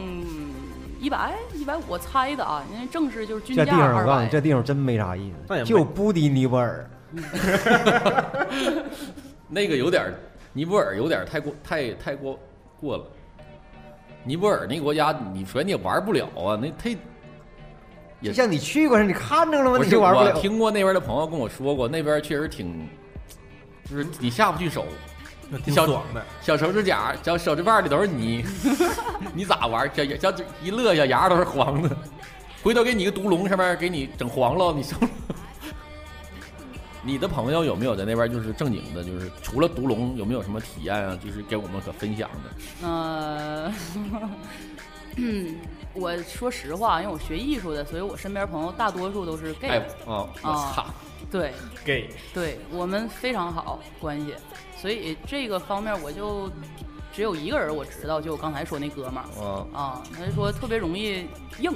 [0.99, 4.33] 一百一百，我猜的啊，因为正式就是均价这地方我二告诉你，百。
[4.33, 6.89] 这地方真没啥意那也思，没就不敌尼泊尔。
[9.49, 10.15] 那个有点儿，
[10.57, 12.41] 尼泊尔有点太过太太过
[12.81, 13.05] 过了。
[14.25, 16.97] 尼泊尔那国家，你首先你也玩不了啊，那太
[18.21, 19.79] 也就像你去过似的，你看着了吗？
[19.85, 20.33] 你就玩不了。
[20.35, 22.89] 我听过那边的朋友跟我说过，那边确实挺，
[23.85, 24.87] 就是你下不去手，
[25.63, 26.25] 挺小爽的。
[26.41, 28.43] 小手指甲、小手指瓣里都是泥，
[29.37, 29.91] 你咋玩？
[29.95, 31.95] 小小一乐小牙都是黄的，
[32.63, 35.11] 回头给你个毒龙上面给你整黄了，你受不了。
[37.07, 41.17] 你的朋友有没有在那边就是正经的，就是除了独龙有没有什么体验啊？
[41.25, 42.87] 就是给我们可分享的？
[42.87, 43.73] 呃，
[45.17, 45.55] 嗯，
[45.95, 49.77] 我说实话，因为我学艺术的，所以我身边朋友大多数都是 gay 哎。
[50.05, 50.87] 啊，我啊操！
[51.31, 51.53] 对
[51.85, 54.35] ，gay 对我们非常好关系，
[54.77, 56.51] 所以这个方面我就
[57.13, 61.27] 只有一个人我知道，就我刚才说那哥们儿啊，啊，他就说特别容易
[61.61, 61.73] 硬，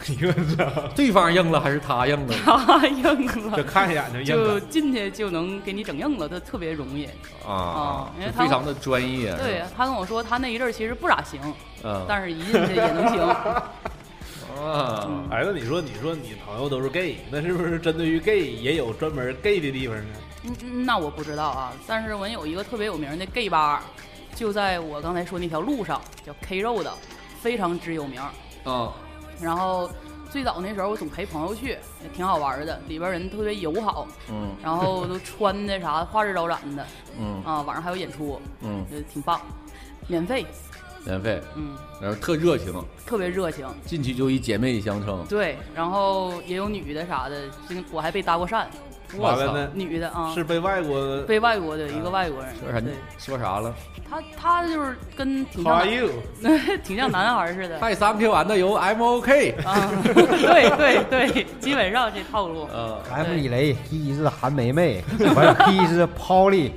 [0.08, 2.34] 你们这对方硬了还是他硬了？
[2.44, 4.60] 他硬就了，看一眼就硬就。
[4.60, 7.06] 进去就能给你整硬了，他特别容易。
[7.46, 9.34] 啊啊因为他非常的专业。
[9.36, 11.40] 对，他跟我说他那一阵儿其实不咋行，
[11.84, 13.20] 嗯，但是一进去也能行。
[14.60, 20.14] 啊，哎，那你说，你说你朋友都是 gay，那是不是针对于 gay 也有专门 gay 的地方呢？
[20.44, 23.82] 嗯嗯，那我不知道啊，但是我有一个特别有名的 gay 吧，
[24.34, 26.88] 就在我刚才说那条路上，叫 K Road，
[27.40, 28.20] 非常之有名。
[28.64, 28.92] 啊，
[29.42, 29.90] 然后
[30.30, 31.70] 最早那时候我总陪朋友去，
[32.02, 36.86] 也挺好玩的，里边人特别友好，嗯然后都穿的啥花枝招展的
[37.18, 39.40] 嗯啊，晚上还有演出，嗯，就，挺棒，
[40.06, 40.46] 免费，
[41.04, 42.72] 免费，嗯，然后特热情，
[43.04, 43.66] 特别热情。
[43.84, 45.24] 进去就以姐妹相称。
[45.28, 48.66] 对，然后也有女的啥的，这我还被搭过讪，
[49.18, 52.90] 完了呢，女的啊，是被外国被外国的一个外国人，说啥呢，？
[53.18, 53.74] 说啥了？
[54.08, 56.78] 他他就是跟挺 How 像 are you？
[56.84, 57.78] 挺像男孩似的。
[57.80, 59.50] 嗨，Thank you and 有 I'm OK。
[59.64, 62.68] 啊， 对对对，基本上这套路。
[62.72, 65.02] 呃，，M 李雷，T 是韩梅梅，
[65.34, 66.72] 完了 P 是 Polly。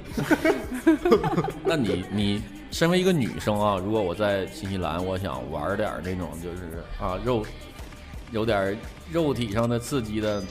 [1.65, 2.41] 那你你
[2.71, 7.43] 身为一个女生啊，如果我在新西兰，我想玩点那种就是啊肉，
[8.31, 8.77] 有点
[9.11, 10.43] 肉体上的刺激的，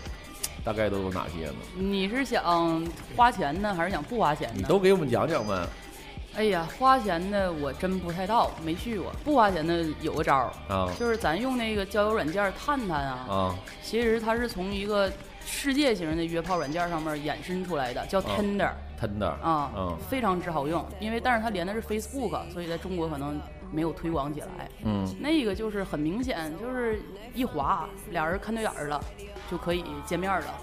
[0.65, 1.55] 大概都有哪些呢？
[1.77, 4.55] 你是想花钱呢，还是想不花钱呢？
[4.57, 5.67] 你都给我们讲讲呗。
[6.35, 9.13] 哎呀，花钱的我真不太到，没去过。
[9.23, 15.13] 不花钱的有个招儿，啊就是咱用那个交友软件探探啊，啊其实它是从一个
[15.45, 20.83] 世界型的约炮软件上面衍生出来的，叫啊 Tinder，Tender 啊，嗯非常之好用。
[21.01, 23.39] 因为但是它连的是 Facebook，所以在中国可能
[23.73, 24.69] 没有推广起来。
[24.85, 27.01] 嗯那个就是很明显，就是
[27.35, 29.01] 一滑，俩人看对眼儿了，
[29.51, 30.55] 就可以见面了，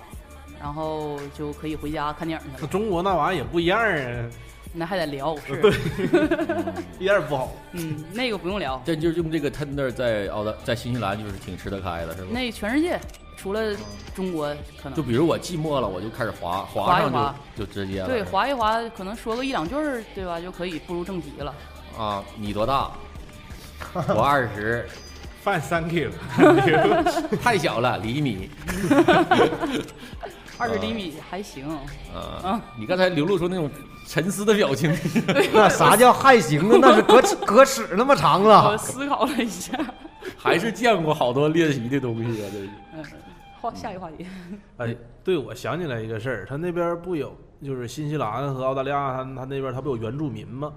[0.61, 2.67] 然后就可以回家看电影去那了。
[2.67, 4.29] 中国那玩意儿也不一样啊，
[4.71, 5.73] 那还得聊是，
[6.99, 7.51] 一点也不好。
[7.71, 12.27] 嗯，那个不用聊，这就是用这个 Tender 在澳大在新西兰就是挺吃得开的，是吧？
[12.31, 12.99] 那全世界
[13.35, 13.75] 除了
[14.13, 18.07] 中国可能就比如我寂寞了，我就开始滑，滑上滑一滑就就直接了。
[18.07, 21.53] 对滑一滑，可能说个一两句儿，对吧，就可以步入正题了。
[21.99, 22.89] 啊，你多大？
[24.15, 24.87] 我二十
[25.43, 26.11] ，Fine, thank you。
[27.43, 28.49] 太小了，厘米。
[30.57, 31.67] 二十厘米还行，
[32.15, 33.69] 啊啊，你刚才流露出那种
[34.07, 34.95] 沉思的表情。
[35.51, 36.77] 那啥叫还行啊？
[36.81, 38.77] 那是隔尺隔尺那么长我。
[38.77, 39.77] 思考了一下，
[40.37, 42.47] 还是见过好多练习的东西啊！
[42.53, 43.03] 这是嗯，
[43.59, 44.25] 话下一个话题，
[44.77, 50.71] 哎，对，我想起来一个事儿，他那边不有就是新西兰和澳大利亚，他他那边他不有原住民吗？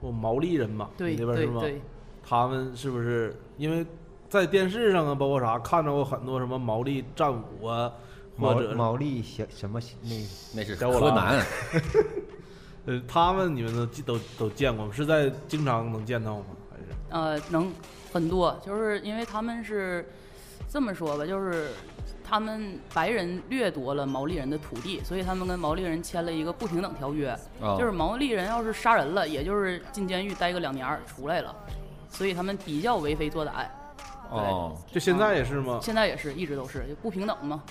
[0.00, 1.60] 不毛利人嘛，那边是吗？
[1.60, 1.80] 对对，
[2.26, 3.84] 他们是不是因为
[4.28, 7.92] 在电视上啊，包括啥看着过很多什么毛利战舞啊，
[8.38, 10.10] 或毛者毛利小什么那
[10.54, 11.42] 那是河南，
[12.86, 14.92] 呃，他们你们都都都见过吗？
[14.92, 16.44] 是在经常能见到吗？
[16.70, 17.72] 还是呃，能
[18.12, 20.08] 很多，就是因为他们是
[20.68, 21.68] 这么说吧，就是
[22.28, 31.54] 他们白人掠夺了毛利人的土地，所以他们跟毛利人签了一个不平等条约，啊就是毛利人要是杀人了，也就是进监狱待个两年出来了，
[32.08, 33.66] 所以他们比较为非作歹。
[34.28, 35.78] 哦就现在也是吗？
[35.80, 37.62] 现在也是一直都是就不平等嘛，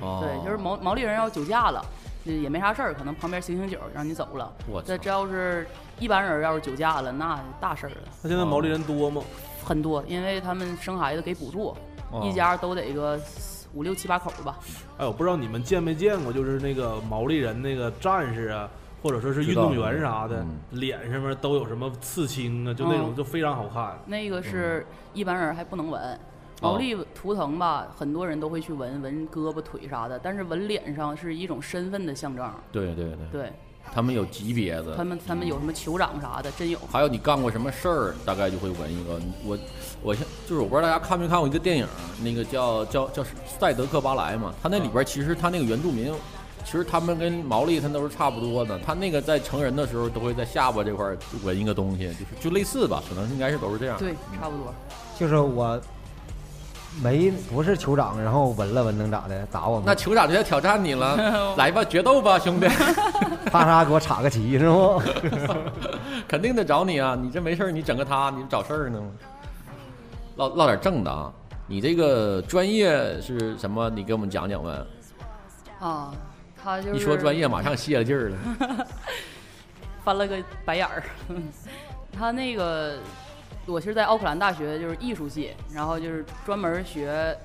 [0.00, 1.80] 哦，对，就是毛毛利人要酒驾了，
[2.26, 4.52] 呃也没啥事儿，可能旁边醒醒酒让你走了。
[4.68, 5.68] 我这这要是
[6.00, 9.22] 一般人要是酒驾了，那大事儿了，那现在毛利人多吗？
[9.62, 11.76] 很多，因为他们生孩子给补助，
[12.10, 12.24] 哦。
[12.24, 13.16] 一家都得个
[13.74, 14.58] 五六七八口吧。
[14.98, 18.68] 哎，我不知道你们见没见过，就是那个毛利人那个战士啊，
[19.02, 23.98] 或者说是运动员啥的，嗯脸上面都有什么刺青啊，就那种嗯就非常好看。
[24.06, 26.00] 那个是一般人还不能纹。
[26.00, 26.18] 哦
[26.62, 32.52] 毛利图腾吧，很多人都会去纹纹胳膊、腿啥的，但是纹脸上是一种身份的象征。
[32.70, 33.52] 对对对，对
[33.92, 36.78] 他们有级别的，他们，他们有什么酋长啥的，真有。
[36.90, 39.20] 还有你干过什么事儿，大概就会纹一个。
[39.44, 39.58] 我
[40.02, 41.86] 我现就是我不知道大家看没看过一个电影，
[42.22, 43.24] 那个叫叫叫
[43.58, 46.12] 赛德克巴莱嘛，他那里边其实他那个原住民。
[46.62, 53.98] 其实他们跟毛利他都是差不多的，他那个在成人的时候都会在下巴这块儿纹一个东西，就是就类似吧，可能应该是都是这样。
[53.98, 54.72] 对，差不多。
[55.18, 55.80] 就是我
[57.02, 59.46] 没不是酋长，然后闻了闻能咋的？
[59.46, 59.84] 打我吗？
[59.86, 62.66] 那酋长就要挑战你了， 来吧，决斗吧，兄弟，
[63.50, 65.00] 啪嚓给我插个旗是不？
[66.26, 67.16] 肯定得找你啊！
[67.20, 69.06] 你这没事儿，你整个他，你找事儿呢吗？
[70.36, 71.32] 唠唠点正的啊，
[71.66, 73.88] 你这个专业是什么？
[73.90, 74.70] 你给我们讲讲呗。
[75.78, 76.12] 啊，
[76.62, 78.86] 他就是一说专业，马上泄了劲儿了。
[80.04, 81.02] 翻了个白眼儿。
[82.12, 82.96] 他那个，
[83.70, 87.36] 我是在奥克兰大学就是艺术系，然后就是专门学，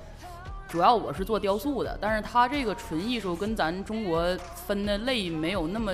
[0.68, 4.36] 主要我是做雕塑的，但是他这个纯艺术跟咱中国
[4.66, 5.92] 分的类没有那么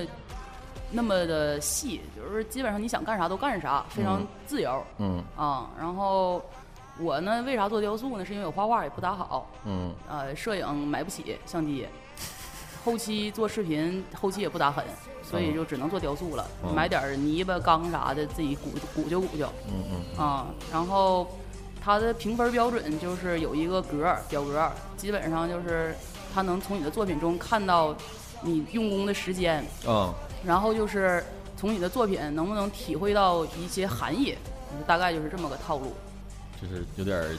[0.91, 5.69] 那么的细，就是基本上你想干啥都干啥，非常嗯自由嗯啊。
[5.79, 6.43] 然后
[6.99, 8.25] 我呢，为啥做雕塑呢？
[8.25, 11.87] 是因为我画画也不咋好，嗯呃，摄影买不起相机，
[12.83, 14.83] 后期做视频后期也不咋狠，
[15.23, 16.73] 所以就只能做雕塑了，嗯。
[16.75, 20.19] 买点儿泥巴、钢啥的，自己鼓鼓就鼓就嗯嗯。
[20.19, 20.47] 啊。
[20.71, 21.27] 然后
[21.81, 25.95] 它的评分标准就是有一个格儿表格儿，基本上就是
[26.33, 27.95] 它能从你的作品中看到
[28.41, 30.13] 你用功的时间，嗯。
[30.45, 31.23] 然后就是
[31.55, 34.35] 从你的作品能不能体会到一些含义，
[34.85, 35.93] 大概就是这么个套路。
[36.61, 37.37] 就是有点儿，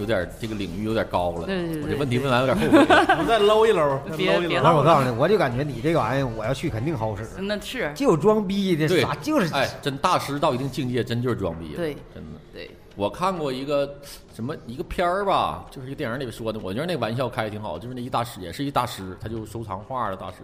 [0.00, 1.46] 有点这个领域有点高了。
[1.46, 2.78] 对对对我这问题问完有点后悔。
[3.20, 7.24] 我再搂一搂，别搂一搂别别唠不是我告诉你，我就感觉你这个玩意儿，我要去肯定好使。
[7.38, 11.76] 那是就装逼的对啥就是哎，真大师到一定境界，真就是装逼了。
[11.76, 12.40] 对真的。
[12.52, 13.94] 对，我看过一个
[14.34, 20.38] 什么一个片儿吧，就是一个电影里说的，我觉得那玩笑开的挺好，就是那一大师也是一大师，他就收藏画的大师，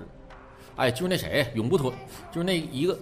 [0.76, 1.92] 哎，就是那谁永不脱，
[2.30, 2.96] 就是那一个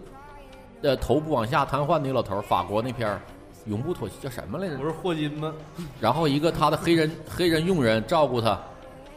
[0.82, 3.20] 呃头部往下瘫痪那个老头，法国那片儿
[3.66, 4.84] 永不妥协叫什么来着不？
[4.84, 5.52] 是霍金吗？
[6.00, 8.58] 然后一个他的黑人 黑人佣人照顾他，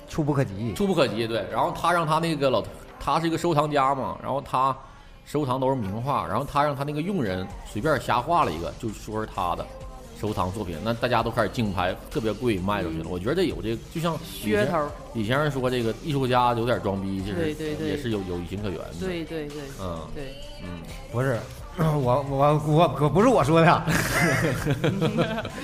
[0.10, 0.74] 触不可及。
[0.74, 1.46] 触不可及，对。
[1.52, 2.64] 然后他让他那个老，
[3.00, 4.76] 他是一个收藏家嘛，然后他
[5.26, 9.66] 收藏都是名画，然后他让他那个佣人随便瞎画了一个，就说是他的
[10.20, 13.06] 收藏作品，那大家都开始竞拍，特别贵卖出去了。
[13.10, 14.88] 我觉得有这个，就像噱头。
[15.14, 20.34] 李先生说这个艺术家有点装逼，就是对对对也是有有情可原的。，对对对嗯对，
[20.64, 20.80] 嗯，
[21.12, 21.38] 不是，
[21.98, 23.68] 我我我可不是我说的，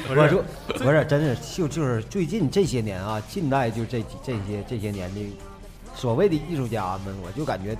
[0.09, 0.43] 我说
[0.77, 5.21] 不是，真是就就是最近这些年啊，近代就这几这些这些年的
[5.95, 7.75] 所谓的艺术家们，我就感觉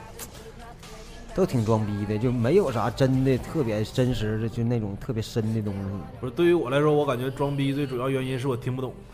[1.36, 5.80] 都挺装逼的，就没有啥真的特别真实的，就那种特别深的东西。
[6.20, 8.94] 不是，对于我来说，我感觉装逼最主要原因是我听不懂，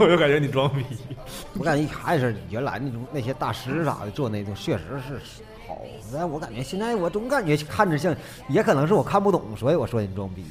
[0.00, 0.82] 我就感觉你装逼。
[1.58, 5.20] 我感觉还是原来那种那些大师啥的做那种，确实是
[5.66, 5.78] 好。
[6.12, 8.14] 但我感觉现在我总感觉看着像，
[8.48, 10.44] 也可能是我看不懂，所以我说你装逼。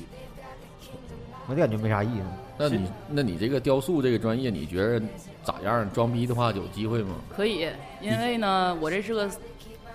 [1.48, 2.24] 我就感觉没啥意思。
[2.58, 5.02] 那你那你这个雕塑这个专业，你觉得
[5.44, 5.88] 咋样？
[5.94, 7.16] 装逼的话有机会吗？
[7.30, 7.68] 可以，
[8.02, 9.30] 因为呢，我这是个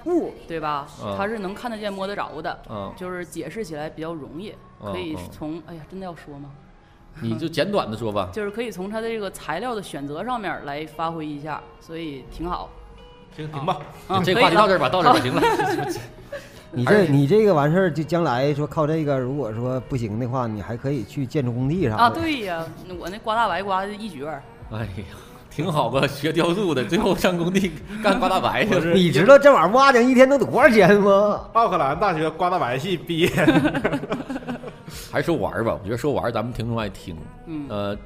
[0.05, 0.87] 物，对吧？
[1.03, 6.51] 嗯它是能看得见、摸得着的，嗯，就是解释起来比较容易，可以从哎呀，真的要说吗？
[7.21, 8.31] 你就简短的说吧。
[8.33, 12.71] 就是可以从它的这个材料的选择上面来发挥一下，所以挺好。
[13.37, 13.79] 行停吧。
[14.09, 15.43] 嗯，这话题到这儿吧，到这儿吧，行了。
[16.73, 22.03] 你这你这个完事儿，就将来说靠这个，如果说不行的话，你还可以去建筑工地啥的。
[22.03, 22.65] 啊，对呀，
[22.99, 24.27] 我那刮大白刮的一绝。
[24.71, 25.05] 哎呀，
[25.51, 27.73] 挺好个学雕塑的，最后上工地
[28.03, 28.77] 干刮大白去了。
[28.77, 31.49] 我是你知道这玩意儿挖井一天能得多少钱吗？
[31.55, 33.29] 奥克兰大学刮大白系毕业，
[35.11, 37.17] 还是说玩儿吧，我觉得说玩儿咱们听众爱听。
[37.47, 37.97] 嗯呃，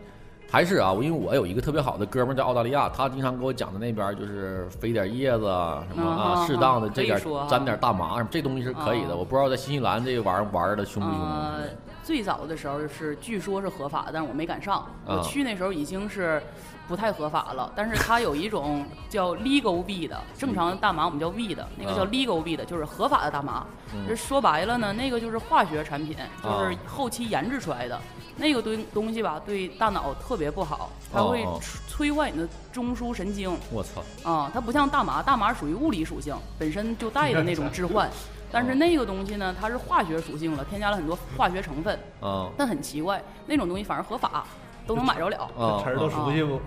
[0.54, 9.14] 还是啊，因为我有一个特别好的哥们儿在澳大利亚，他经常给我讲的那边儿就是飞点叶子啊，什么嗯啊，嗯适当的嗯这点可以说哈沾点大麻什么，这东西是可以的。
[9.14, 11.18] 嗯我不知道在新西兰这玩意儿玩儿的凶不凶。
[11.20, 11.62] 呃，
[12.04, 14.76] 最早的时候是据说是合法的，但是我没赶上。
[14.76, 14.86] 啊
[15.18, 16.40] 我去那时候已经是
[16.86, 23.66] 不太合法了，但是它有一种叫 legal weed，正常的大麻我们叫 weed，那个叫啊 legal weed，就是合法的大麻。
[23.94, 28.00] 嗯这说白了呢，那个就是化学产品，就是啊后期研制出来的。
[28.36, 31.46] 那个东东西吧，对大脑特别不好，它会
[31.88, 33.56] 摧坏你的中枢神经。
[33.70, 34.02] 我操！
[34.28, 38.10] 啊、它不像大麻，大麻属于物理属性，本身就带的那种致幻。
[38.50, 41.96] 但是那个东西呢，它是化学属性了，添加了很多化学成分。
[42.20, 44.44] 啊但很奇怪，那种东西反而合法，
[44.86, 45.36] 都能买着了。
[45.58, 45.80] 啊！
[45.82, 46.60] 词儿都熟悉不？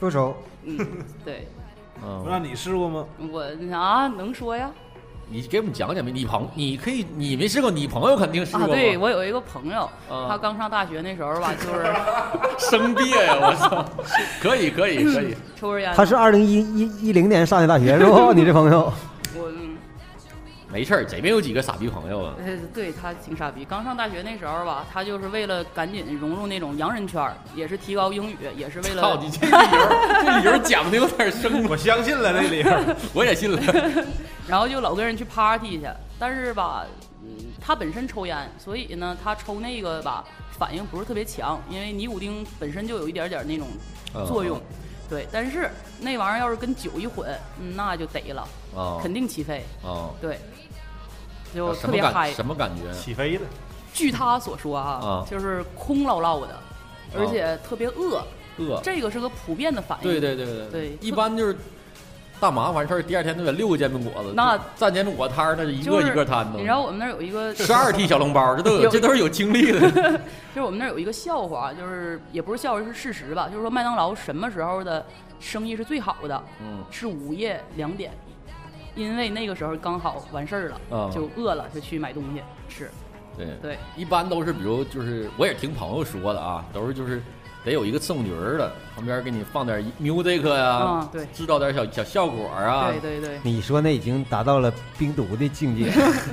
[0.00, 0.78] 不熟，嗯，
[1.24, 1.48] 对
[2.02, 3.04] 嗯，那你试过吗？
[3.32, 3.42] 我
[3.76, 4.70] 啊，能说呀？
[5.30, 6.10] 你给我们讲讲呗。
[6.10, 11.86] 你朋，你可以，你没试过，你朋友肯定试过啊，对我有一个朋友，啊他刚上大学那时候吧，就是
[12.70, 13.36] 生憋呀！
[13.38, 13.84] 我操，
[14.40, 15.36] 可以可以可以。
[15.54, 15.92] 抽根烟。
[15.94, 18.30] 他是二零一一一零年上的大学是不？
[18.32, 18.90] 你这朋友
[20.70, 22.34] 没事儿，谁没有几个傻逼朋友啊？
[22.44, 23.64] 呃，对他挺傻逼。
[23.64, 29.88] 刚上大学那时候吧，他就是为了赶紧融入那种洋人圈儿，也是提高英语，也是为操了你这理由，
[30.24, 32.70] 这理由讲的有点生，我相信了这理由。
[33.14, 33.60] 我也信了。
[34.46, 35.86] 然后就老跟人去 party 去，
[36.18, 36.84] 但是吧，
[37.22, 37.28] 嗯，
[37.60, 40.24] 他本身抽烟，所以呢，他抽那个吧
[40.58, 43.68] 反应不是特别强，因为尼古丁本身就有一点点那种
[44.26, 44.60] 作用，
[45.08, 45.26] 对。
[45.32, 48.46] 但是那玩意儿要是跟酒一混，嗯那就得了，
[48.76, 50.10] 啊肯定起飞，啊！
[50.20, 50.38] 对，
[51.54, 52.30] 就什么感特别嗨。
[52.32, 52.92] 什么感觉？
[52.92, 53.42] 起飞了，
[53.92, 56.56] 据他所说啊，啊就是空落落的，
[57.18, 58.22] 而且特别饿，
[58.58, 58.80] 饿。
[58.82, 60.10] 这个是个普遍的反应。
[60.10, 61.56] 对对对对对一般就是
[62.40, 64.32] 大麻完事儿，第二天都得六个煎饼果子。
[64.34, 66.58] 那蘸煎饼果摊儿，那是一个一个摊的。
[66.58, 69.80] 你知道我们那儿有一个十二屉小笼包，这都有，有这都是有经历的。
[70.54, 73.48] 就是我们那儿有一个笑话，就是也不是笑话，是事实吧。
[73.48, 75.04] 就是说麦当劳什么时候的
[75.40, 76.40] 生意是最好的？
[76.60, 78.12] 嗯是午夜两点，
[78.98, 82.90] 因为那个时候刚好完事儿了，啊就饿了就去买东西吃。
[83.36, 87.22] 对，对，一般都是比如就是我也听朋友说的啊，都是就是
[87.64, 92.90] 得有一个送局儿的，旁边给你放点 music 呀、啊对制造点小小效果啊。
[92.90, 95.84] 对对对，你说那已经达到了冰毒的境界。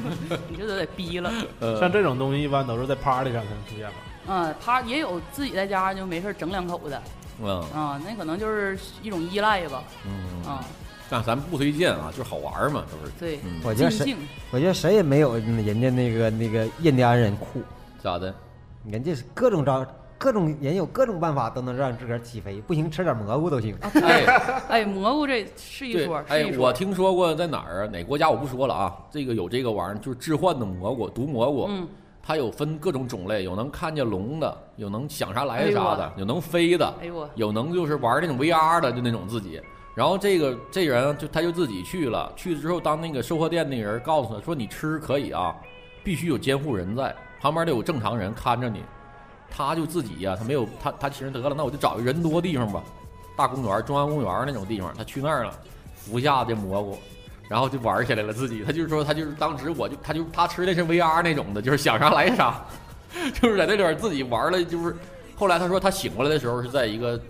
[0.49, 1.31] 你就得得逼了。
[1.59, 3.95] 呃，像这种东西一般都是在 party 上才能出现吧？
[4.27, 6.99] 嗯，他也有自己在家就没事儿整两口的
[7.39, 9.83] 嗯啊，那可能就是一种依赖吧。
[10.07, 10.65] 嗯，啊，
[11.09, 13.11] 但咱不推荐啊，就是好玩嘛，都是。
[13.19, 14.15] 对，嗯，我觉得谁，
[14.51, 17.61] 我觉得谁也没有人家那个那个印第安人酷，
[18.01, 18.33] 咋的？
[18.89, 19.85] 人家是各种招，
[20.17, 23.75] 各种人有各种办法都能让自个儿起飞，不行吃点蘑菇都行。
[24.03, 24.25] 哎，
[24.69, 26.51] 哎，蘑菇这是一对说，，是哎。
[26.57, 27.89] 我听说过在哪儿啊？
[27.91, 28.95] 哪国家我不说了啊。
[29.11, 31.65] 这个有这个玩意儿，就是置换的蘑菇，毒蘑菇。
[31.69, 31.87] 嗯，
[32.23, 39.61] 它有分各种种类，有能看见龙的，有能想啥来啥的，有能飞的，哎呦，有能就是玩那种 VR 的，就那种自己。
[39.95, 45.55] 然后这个这人就他就自己去了，去了之后，当那个售货店那人告诉他说你吃可以啊，
[46.03, 48.83] 必须有监护人在，旁边得有正常人看着你。
[49.49, 52.83] 他就自己呀、他没有他他其实得了，那我就找一人多地方吧，
[53.37, 55.53] 大公园、中央公园那种地方，他去那儿了，
[55.95, 56.97] 服下这蘑菇。
[57.47, 62.65] 然后就玩起来了，自己他就是说，他就是当时我就他就他吃的是 VR 那种的，就是想啥来啥，
[63.39, 64.95] 就是在那里边自己玩了，就是
[65.35, 67.21] 后来他说他醒过来的时候是在一个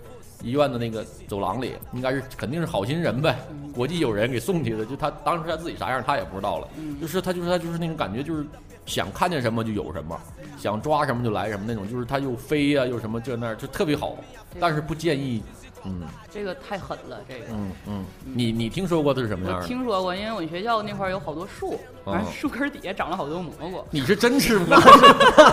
[0.42, 3.38] 医院的那个走廊里，应该是肯定是好心人呗，
[3.74, 4.84] 国际友人给送去的。
[4.84, 8.44] 就他当时他自己啥样他也不知道了，嗯就是他就是他就是那种感觉，就是
[8.84, 10.18] 想看见什么就有什么，
[10.58, 14.16] 想抓什么就来什么那种，就是他又飞呀、又什么这那儿就特别好，
[14.60, 15.42] 但是不建议。
[15.86, 17.46] 嗯这个太狠了，这个。
[17.50, 19.66] 嗯嗯，你你听说过的是什么样我的？
[19.66, 23.84] 听说过，因为我们学校那块儿有好多树，完哦树根底下长了好多蘑菇。
[23.90, 24.76] 你是真吃吗？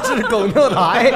[0.03, 1.11] 是狗尿苔，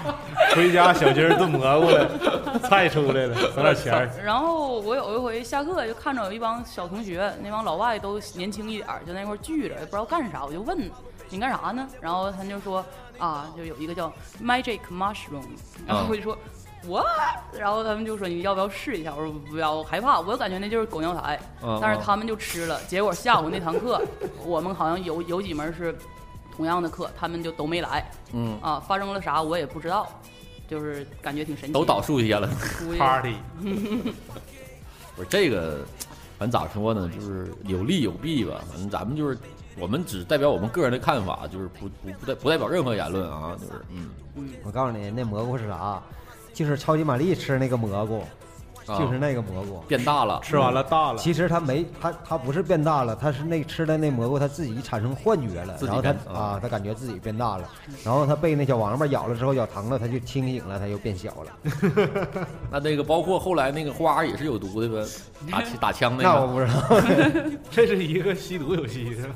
[0.56, 4.10] 回家小鸡儿炖蘑菇了， 菜出来了，省点钱儿。
[4.24, 10.78] 然后我有一回下课就看着有一帮小同学，那帮老外都年轻一点儿，就在那块儿聚着，也不知道干啥，我就问
[11.28, 11.86] 你干啥呢？
[12.00, 12.84] 然后他就说
[13.18, 14.12] 啊，就有一个叫
[14.42, 15.44] Magic Mushroom，
[15.86, 16.36] 然后我就说。
[16.86, 17.04] 我，
[17.58, 19.14] 然后他们就说你要不要试一下？
[19.14, 21.36] 我说不要，我害怕，我感觉那就是狗尿苔。
[21.62, 24.00] 嗯嗯但是他们就吃了，结果下午那堂课，
[24.44, 25.96] 我们好像有有几门是
[26.56, 30.08] 同样的课，他们就都没来嗯，啊，发生了啥我也不知道，
[30.68, 31.78] 就是感觉挺神奇的。
[31.78, 32.48] 都倒树下了。
[32.98, 33.34] Party
[35.16, 35.84] 不是这个，
[36.38, 38.62] 反正咋说呢，就是有利有弊吧。
[38.70, 39.36] 反正咱们就是
[39.78, 44.10] 我们只代表我们个人的看法，就是不不不代不代表任何言论啊，就是嗯
[44.64, 46.02] 我告诉你，那蘑菇是啥？
[46.60, 48.22] 就是超级玛丽吃那个蘑菇，
[48.98, 49.82] 就是那个蘑菇。
[49.88, 57.68] 变大了，吃完了大了，其实它没，它它不是变大了，它是那吃的那蘑菇，它自己产生幻觉了，自己然后它啊啊，它感觉自己变大了，
[58.04, 62.46] 然后它被那小王八咬了之后咬疼了，它就清醒了，它又变小了。
[62.70, 65.06] 那那个包括后来那个花也是有毒的呗，
[65.50, 66.28] 打 打枪那个。
[66.30, 69.34] 那我不知道， 这是一个吸毒游戏是吧？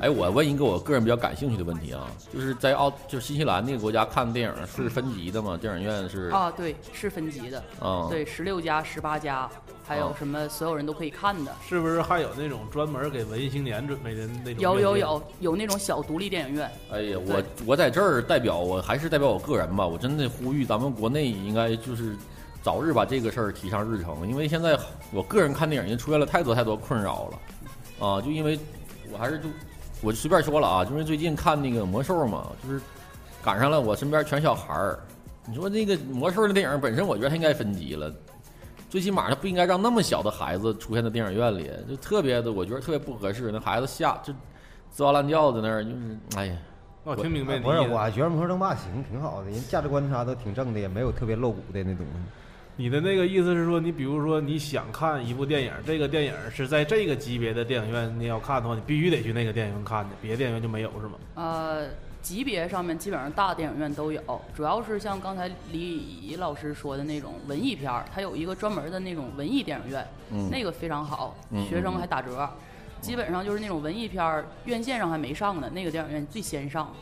[0.00, 5.56] 哎，我问一个我个人比较感兴趣的问题啊，就是在澳就新西兰那个国家看电影是分级的吗？
[5.60, 9.48] 电影院是啊，对，是分级的，啊，对，十六家、十八家，
[9.86, 11.52] 还有哦什么所有人都可以看的。
[11.66, 14.60] 是不是还有那种专门给文艺青年准备的那种？
[14.60, 14.96] 有有。
[14.96, 22.16] 有有那种小独立电影院，哎呀，我我在这儿代表我还是代表我个人吧，我真的呼吁咱们国内应该就是
[22.62, 24.76] 早日把这个事儿提上日程，因为现在
[25.12, 28.58] 我个人看电影已经出现了太多太多困扰了，啊，就因为
[29.12, 29.44] 我还是就
[30.00, 32.80] 我就随便说了啊，就是最近看那个魔兽嘛，就是
[33.44, 34.98] 赶上了我身边全小孩儿，
[35.46, 38.12] 你说那个魔兽的电影本身我觉得它应该分级了。
[38.96, 43.52] 最起码他不应该让那么小的孩子出现在电影院里，就特别的，我觉得特别不合适。
[43.52, 44.32] 那孩子吓就
[44.90, 46.56] 吱哇乱叫在那儿，就是哎呀，
[47.04, 52.12] 那我听明白你不是，我还觉得《魔兽争霸》行，挺好的，人价值观啥都挺正的，也没有特别露骨的那东西。
[52.76, 61.18] 你的那个意思是说，你比如说你想看一部电影，这个电影是在这个级别的电影院你要看的话，你必须得去那个电影院看的，别的电影院就没有是吗？
[61.34, 61.86] 呃，
[62.26, 64.20] 级别上面基本上大电影院都有，
[64.52, 72.50] 主要是像刚才李老师说的那种文艺片儿，它有一个专门的那种文艺电影院，嗯那个非常好嗯，学生还打折。
[73.00, 76.92] 基本上就是那种文艺片儿，院线上还没上呢，那个电影院最先上，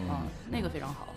[0.00, 0.20] 嗯啊，
[0.50, 1.08] 那个非常好。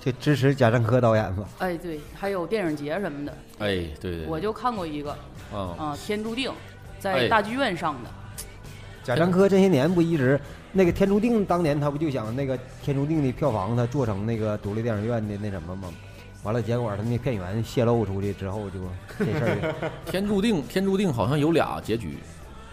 [0.00, 1.48] 就支持贾樟柯导演吧。
[1.58, 5.12] 哎，对，还有电影节什么的，哎，对对，我就看过一个
[5.52, 6.56] 啊，啊，《天注定》哎
[6.98, 8.10] 在大剧院上的，
[9.06, 10.40] 贾樟柯这些年不一直
[10.72, 15.88] 那个《天注定》，当年他不就想那个《天注定》的票房他做成那个独立电影院的那什么吗？
[16.42, 18.80] 完了，结果他那片源泄露出去之后，就
[19.16, 22.18] 这事儿天注定，天注定好像有俩结局，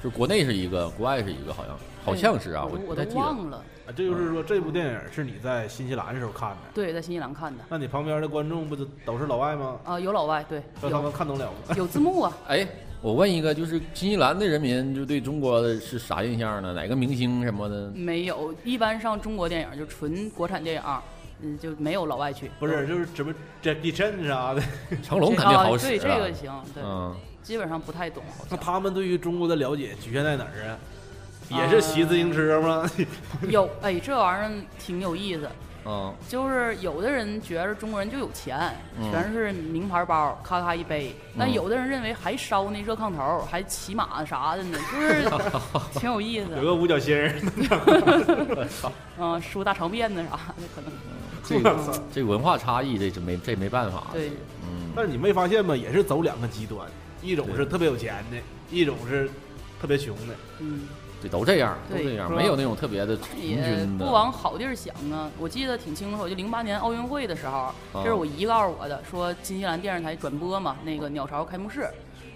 [0.04, 2.96] 就国内是一个，国外是一个，好像好像是啊，我。
[2.96, 3.58] 都忘了。
[3.86, 9.78] 啊，这就是说这部电影是你在新西兰的时候看的，对，在新西兰看的，那你旁边的观众不都都是老外吗？
[9.84, 11.76] 啊，有老外，对，让他们看懂了吗？
[11.76, 12.66] 有字幕啊，哎，
[13.04, 16.72] 我问一个，就是新西兰的人民就对中国的是啥印象呢？
[16.74, 17.91] 哪个明星什么的？
[17.93, 20.82] 没有，一般上中国电影就纯国产电影，
[21.41, 22.49] 嗯，就没有老外去。
[22.62, 24.64] 不是，就是什么 Jackie Chan 啥的，
[25.04, 28.66] 成龙肯定好啊，使对，这啊个行，对，嗯，基本上不太懂，好那像。
[28.66, 30.80] 他们对于中国的了解局限在哪儿啊？
[31.51, 32.89] 也是骑自行车吗？
[33.51, 35.49] 有，哎，这玩意儿挺有意思。
[35.86, 45.30] 嗯，就是有的人觉着中国人就有钱，嗯全是名牌包，咔咔一背；但嗯有的人认为还烧那热炕头，还骑马啥的呢，就是
[46.00, 46.64] 挺有意思有。
[46.64, 47.34] 个五角星儿，
[49.20, 50.92] 嗯，梳大长辫子啥的，可能
[51.44, 54.08] 这个这文化差异，这这没这没办法。
[54.14, 54.30] 对。
[54.66, 55.76] 嗯，但是你没发现吗？
[55.76, 56.88] 也是走两个极端，
[57.22, 58.38] 一种是特别有钱的，
[58.72, 59.30] 一种是
[59.82, 60.34] 特别穷的。
[60.60, 60.88] 嗯，
[61.24, 64.06] 对，都这样，都这样，没有那种特别的平也均的。
[64.06, 65.30] 不往好地儿想啊。
[65.40, 71.90] 我记得挺清楚，就零八年奥运会的时候，这是我姨告诉我的，说新西兰电视台转播嘛，那个鸟巢开幕式，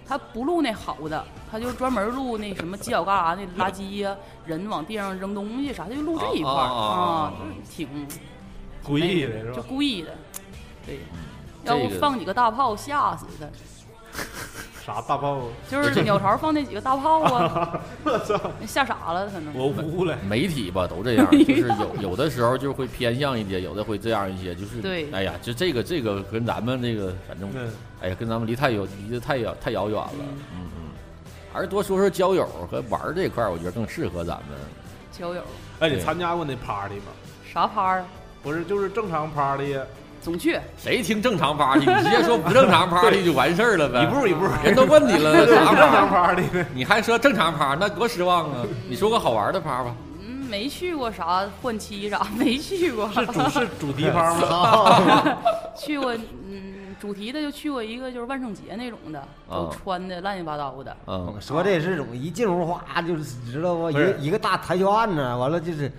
[0.08, 4.16] 他不录那好的，他就专门录那什么犄角旮旯那垃圾呀、
[4.46, 8.08] 人往地上扔东西啥，他就录这一块儿啊啊啊啊就是挺
[8.82, 9.62] 故意的是吧就？
[9.64, 10.16] 故意的，
[10.86, 11.00] 对。
[11.64, 13.46] 要不放几个大炮吓死他，
[14.88, 15.42] 啥大炮？
[15.70, 19.54] 就是鸟巢放那几个大炮啊， 我操吓傻了可能。
[19.54, 20.18] 我污了。
[20.26, 27.70] 媒体吧都这样， 就是有有的时候就会偏向一些，有的会这样一些，就是对哎呀，就这个这个跟咱们这个反正，嗯，
[28.02, 30.82] 哎呀，跟咱们离太远离得太遥太遥远了，嗯嗯嗯，
[31.52, 34.58] 还是多说说交友和玩儿这块儿，我觉得更适合咱们。
[35.12, 35.42] 交友
[35.82, 37.12] 哎，你参加过那 party 吗？
[37.52, 38.06] 啥 party？？
[38.42, 39.82] 不是，就是正常 party 呀，
[40.28, 40.60] 总去。
[40.78, 41.80] 谁听正常 party？
[41.90, 44.04] 你直接说不正常 party 就完事儿了呗。
[44.04, 46.66] 一步一步人都问你了，对，啥正常呢？
[46.74, 48.58] 你还说正常 party？，那多失望啊！
[48.90, 49.96] 你说个好玩的趴吧。
[50.20, 53.10] 嗯，没去过啥换妻啥， 没去过。
[53.14, 55.38] 是主是主题 part 吗？
[55.78, 60.94] 去过，嗯，主题的就去过一个，就是万圣节那种的，都啊穿的乱七八糟的。
[61.08, 63.90] 嗯，说这是种一进屋哗就是知道不？
[63.90, 65.90] 一个一个大台球案子，完了就是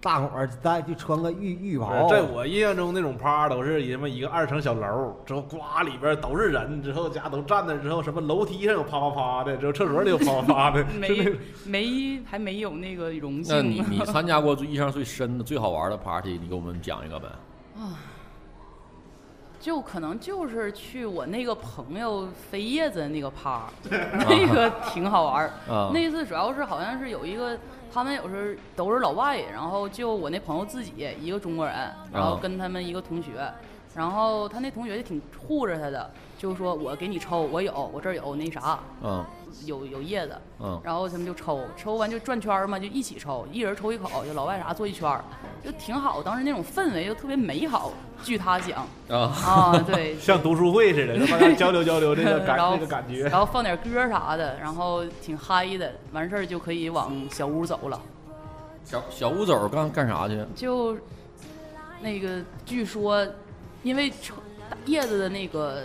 [0.00, 11.32] 大伙儿带就穿个浴浴袍，在我印象中，那种趴都是什么一个二层小楼，之后呱里边都是人，之后家都站那，之后什么楼梯上有啪啪啪的，之后厕所里有啪啪啪的， 没
[11.66, 13.84] 没还没有那个荣那你幸。
[13.90, 17.26] 你参加过最印象最深的、最好玩的 party，你给我们讲一个呗？
[19.60, 25.50] 就可能就是去我那个朋友飞叶子的那个趴，那个挺好玩儿。
[25.68, 27.58] 啊那次主要是好像是有一个，
[27.92, 31.74] 他们有时候都是老外，然后就我那朋友自己一个中国人，
[32.12, 33.32] 然后啊跟他们一个同学，
[33.98, 39.24] 然后他那同学就挺护着他的，就说我给你抽，我有，我这儿有那啥，嗯
[39.64, 45.24] 有有叶子，嗯然后他们就抽，抽完就转圈儿嘛，就一起抽，一人抽一口，就老外啥坐一圈儿，
[45.64, 46.22] 就挺好。
[46.22, 47.90] 当时那种氛围就特别美好，
[48.22, 53.24] 据他讲啊啊，对， 像读书会似的，大家交流交流这个感然后这个感觉。
[53.28, 58.00] 然后放点歌啥的，然后挺嗨的，完事儿就可以往小屋走了。
[58.84, 60.40] 小小屋走干干啥去？
[60.54, 60.96] 就
[62.00, 63.26] 那个据说，
[63.88, 64.12] 因为
[64.84, 65.84] 叶子的那个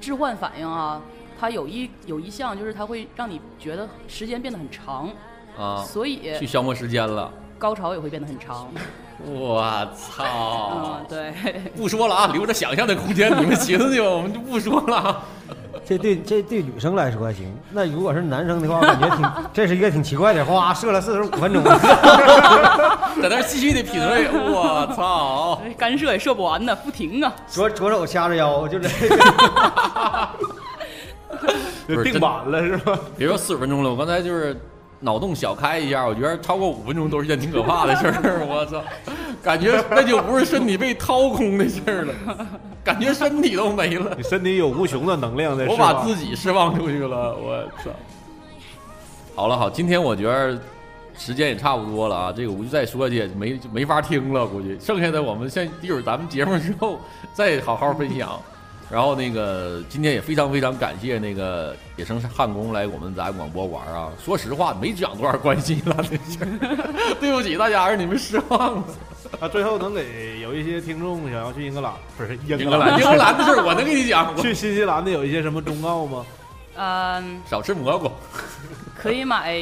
[0.00, 1.02] 置换反应啊，
[1.38, 5.10] 它有一有一项就是它会让你觉得时间变得很长，
[5.58, 7.32] 啊，所以去消磨时间了。
[7.58, 8.68] 高潮也会变得很长。
[9.26, 9.60] 我
[9.96, 11.06] 操嗯，！
[11.08, 11.32] 对，
[11.76, 15.24] 不说了啊，留着想象的空间，你们寻思去吧，我们就不说了啊。
[15.84, 21.62] 这对这对女生来说还行，那如果是男生的话，我感觉挺 这是一个挺奇怪的，哗射了四十五分钟，
[23.20, 25.60] 在那儿继续的品味，我操！
[25.76, 27.32] 干射也射不完呢，不停啊。
[27.48, 28.88] 左左手掐着腰，就这
[32.04, 32.98] 定板了是吧？
[33.16, 34.56] 别说四十分钟了，我刚才就是
[35.00, 38.46] 脑洞小开一下，我觉得超过五分钟都是件挺可怕的事儿。
[38.46, 38.82] 我操，
[39.42, 42.14] 感觉那就不是身体被掏空的事儿了，
[42.82, 46.04] 感觉身体都没了 你，身体有无穷的能量在释我把。
[46.04, 47.36] 自己释放出去了。
[47.36, 47.90] 我操！
[49.34, 50.58] 好了好，今天我觉得
[51.16, 56.98] 时间也差不多了啊，这个我就再说去没没法听了，估计剩下的我们先一会儿咱们节目之后
[57.34, 58.40] 再好好分享。
[58.90, 64.10] 然后那个今天也非常非常感谢那个野生汉工来我们咱广播玩啊。
[64.24, 68.84] 说实话没讲多少关系了，这事儿， 对不起大家，让你们失望了。
[69.38, 76.26] 啊最后能给有一些听众想要去英格兰，不是 英英格兰，英格兰的事儿我能跟你讲， 去新西兰的有一些什么忠告吗？
[76.76, 78.10] 嗯，少吃蘑菇。
[78.96, 79.54] 可以买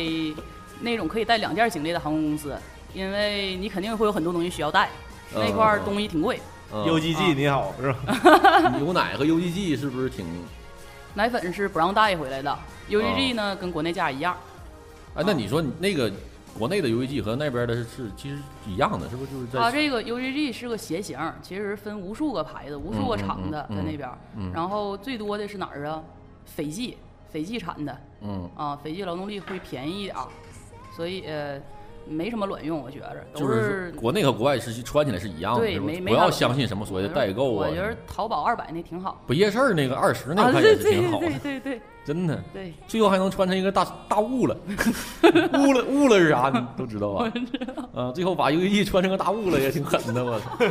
[0.81, 2.57] 那种可以带两件行李的航空公司，
[2.95, 4.89] 因为你肯定会有很多东西需要带，
[5.35, 6.39] 那块儿东西挺贵。
[6.39, 6.41] 嗯
[6.73, 8.69] UGG 你好是吧？
[8.77, 10.27] 牛奶和 UGG 是不是挺？
[11.15, 12.57] 奶粉是不让带回来的
[12.91, 14.37] ，UGG 呢跟国内价一样。
[15.15, 16.13] 哎，那你说你那个
[16.57, 19.33] 国内的 UGG 和那边的是是其实一样的，是不是？
[19.33, 24.09] 就是在它这个 UGG 是个鞋型，其实分无数个牌子、无数个厂的在那边。
[24.37, 26.03] 嗯然后最多的是哪儿啊？
[26.45, 26.97] 斐济，
[27.33, 30.17] 斐济产的嗯，啊，斐济劳动力会便宜一点，
[30.95, 31.61] 所以呃
[32.09, 39.21] 没什么卵用，我觉着都就是国内和国外是穿起来是一样的，对不要相信什么所谓的代购啊我，觉得淘宝二百那挺好。
[39.27, 42.43] 不夜市那个二十那啊，个看对对也是挺好的对，对对真的。
[42.53, 44.57] 对，最后还能穿成一个大大雾了，
[45.55, 46.51] 雾了雾了是啥？
[46.53, 47.31] 你都知道吧？
[47.95, 50.47] 啊，最后把 UGG 穿成个大雾了也挺狠的，我操！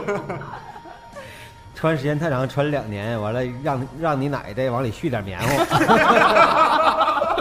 [1.76, 5.64] 穿时间太长，穿两年，完了让让你奶再往里续点棉花。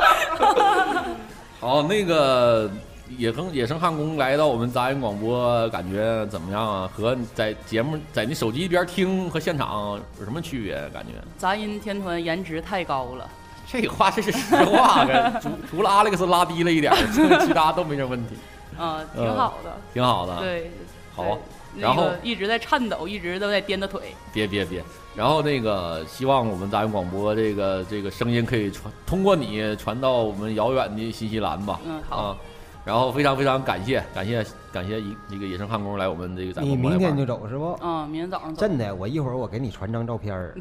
[1.59, 2.71] 好，那个
[3.19, 6.91] 野生野生汉宫来到我们杂音广播，感觉怎么样啊？
[6.93, 10.75] 和在节目在你手机一边听和现场有什么区别？
[10.93, 13.29] 感觉杂音天团颜值太高了。
[13.69, 15.05] 这话这是实话，
[15.41, 16.93] 除 除了阿历克斯拉低了一点，
[17.45, 18.37] 其他都没什么问题，
[18.79, 19.77] 啊，挺嗯好的。
[19.93, 20.71] 挺好的。，对，
[21.15, 24.15] 好对然后那个一直在颤抖，一直都在颠着腿。
[24.33, 24.83] 别别别。
[25.17, 31.81] 然后那个，希望我们杂音广播这个这个声音可以传通过你传到我们遥远的新西兰吧。
[31.85, 32.37] 嗯，好，啊，
[32.87, 37.77] 然后非常非常感谢感谢感谢一这个野生焊工来我们这个咱你明天就走是不？
[37.83, 38.61] 嗯，明天早上走。
[38.61, 40.55] 真的，我一会儿我给你传张照片儿，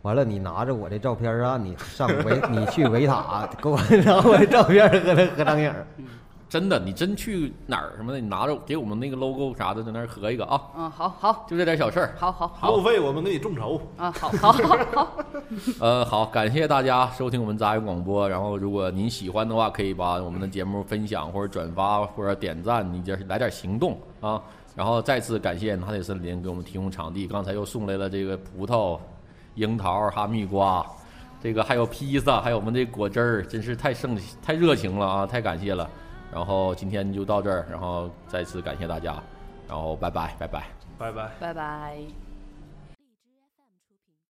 [0.00, 5.86] 完了你拿着我这照片儿啊，你上维你去维塔给我 拿我的照片儿和他合张影儿。
[6.48, 11.44] 真的，你真去哪儿什么的，你拿着给我们那个 logo 啥的，在那儿合一个啊，嗯，好好。
[11.46, 12.14] 就这点小事儿。
[12.16, 12.48] 好好。
[12.48, 13.80] 好路费我们给你众筹。
[13.98, 14.52] 啊，好 好。
[14.52, 14.76] 好。
[14.94, 15.08] 好，
[15.78, 18.26] 呃，好，感谢大家收听我们杂音广播。
[18.26, 24.40] 然后，如果您喜欢的话，可以把我们的节目分享或者转发或者点赞，你就是来点行动啊。
[24.74, 28.98] 然后再次感谢拿铁森林给我们提供场地，刚才又送来了这个葡萄、
[29.54, 30.86] 樱桃、哈密瓜，
[31.42, 35.26] 这个还有披萨，还有我们这果汁儿，真是太盛太热情了啊！
[35.26, 35.86] 太感谢了。
[36.32, 39.20] 然后今天就到这儿，然后再次感谢大家，
[39.68, 40.64] 然后拜拜拜拜。
[40.98, 41.30] 拜拜。
[41.40, 42.27] 拜拜。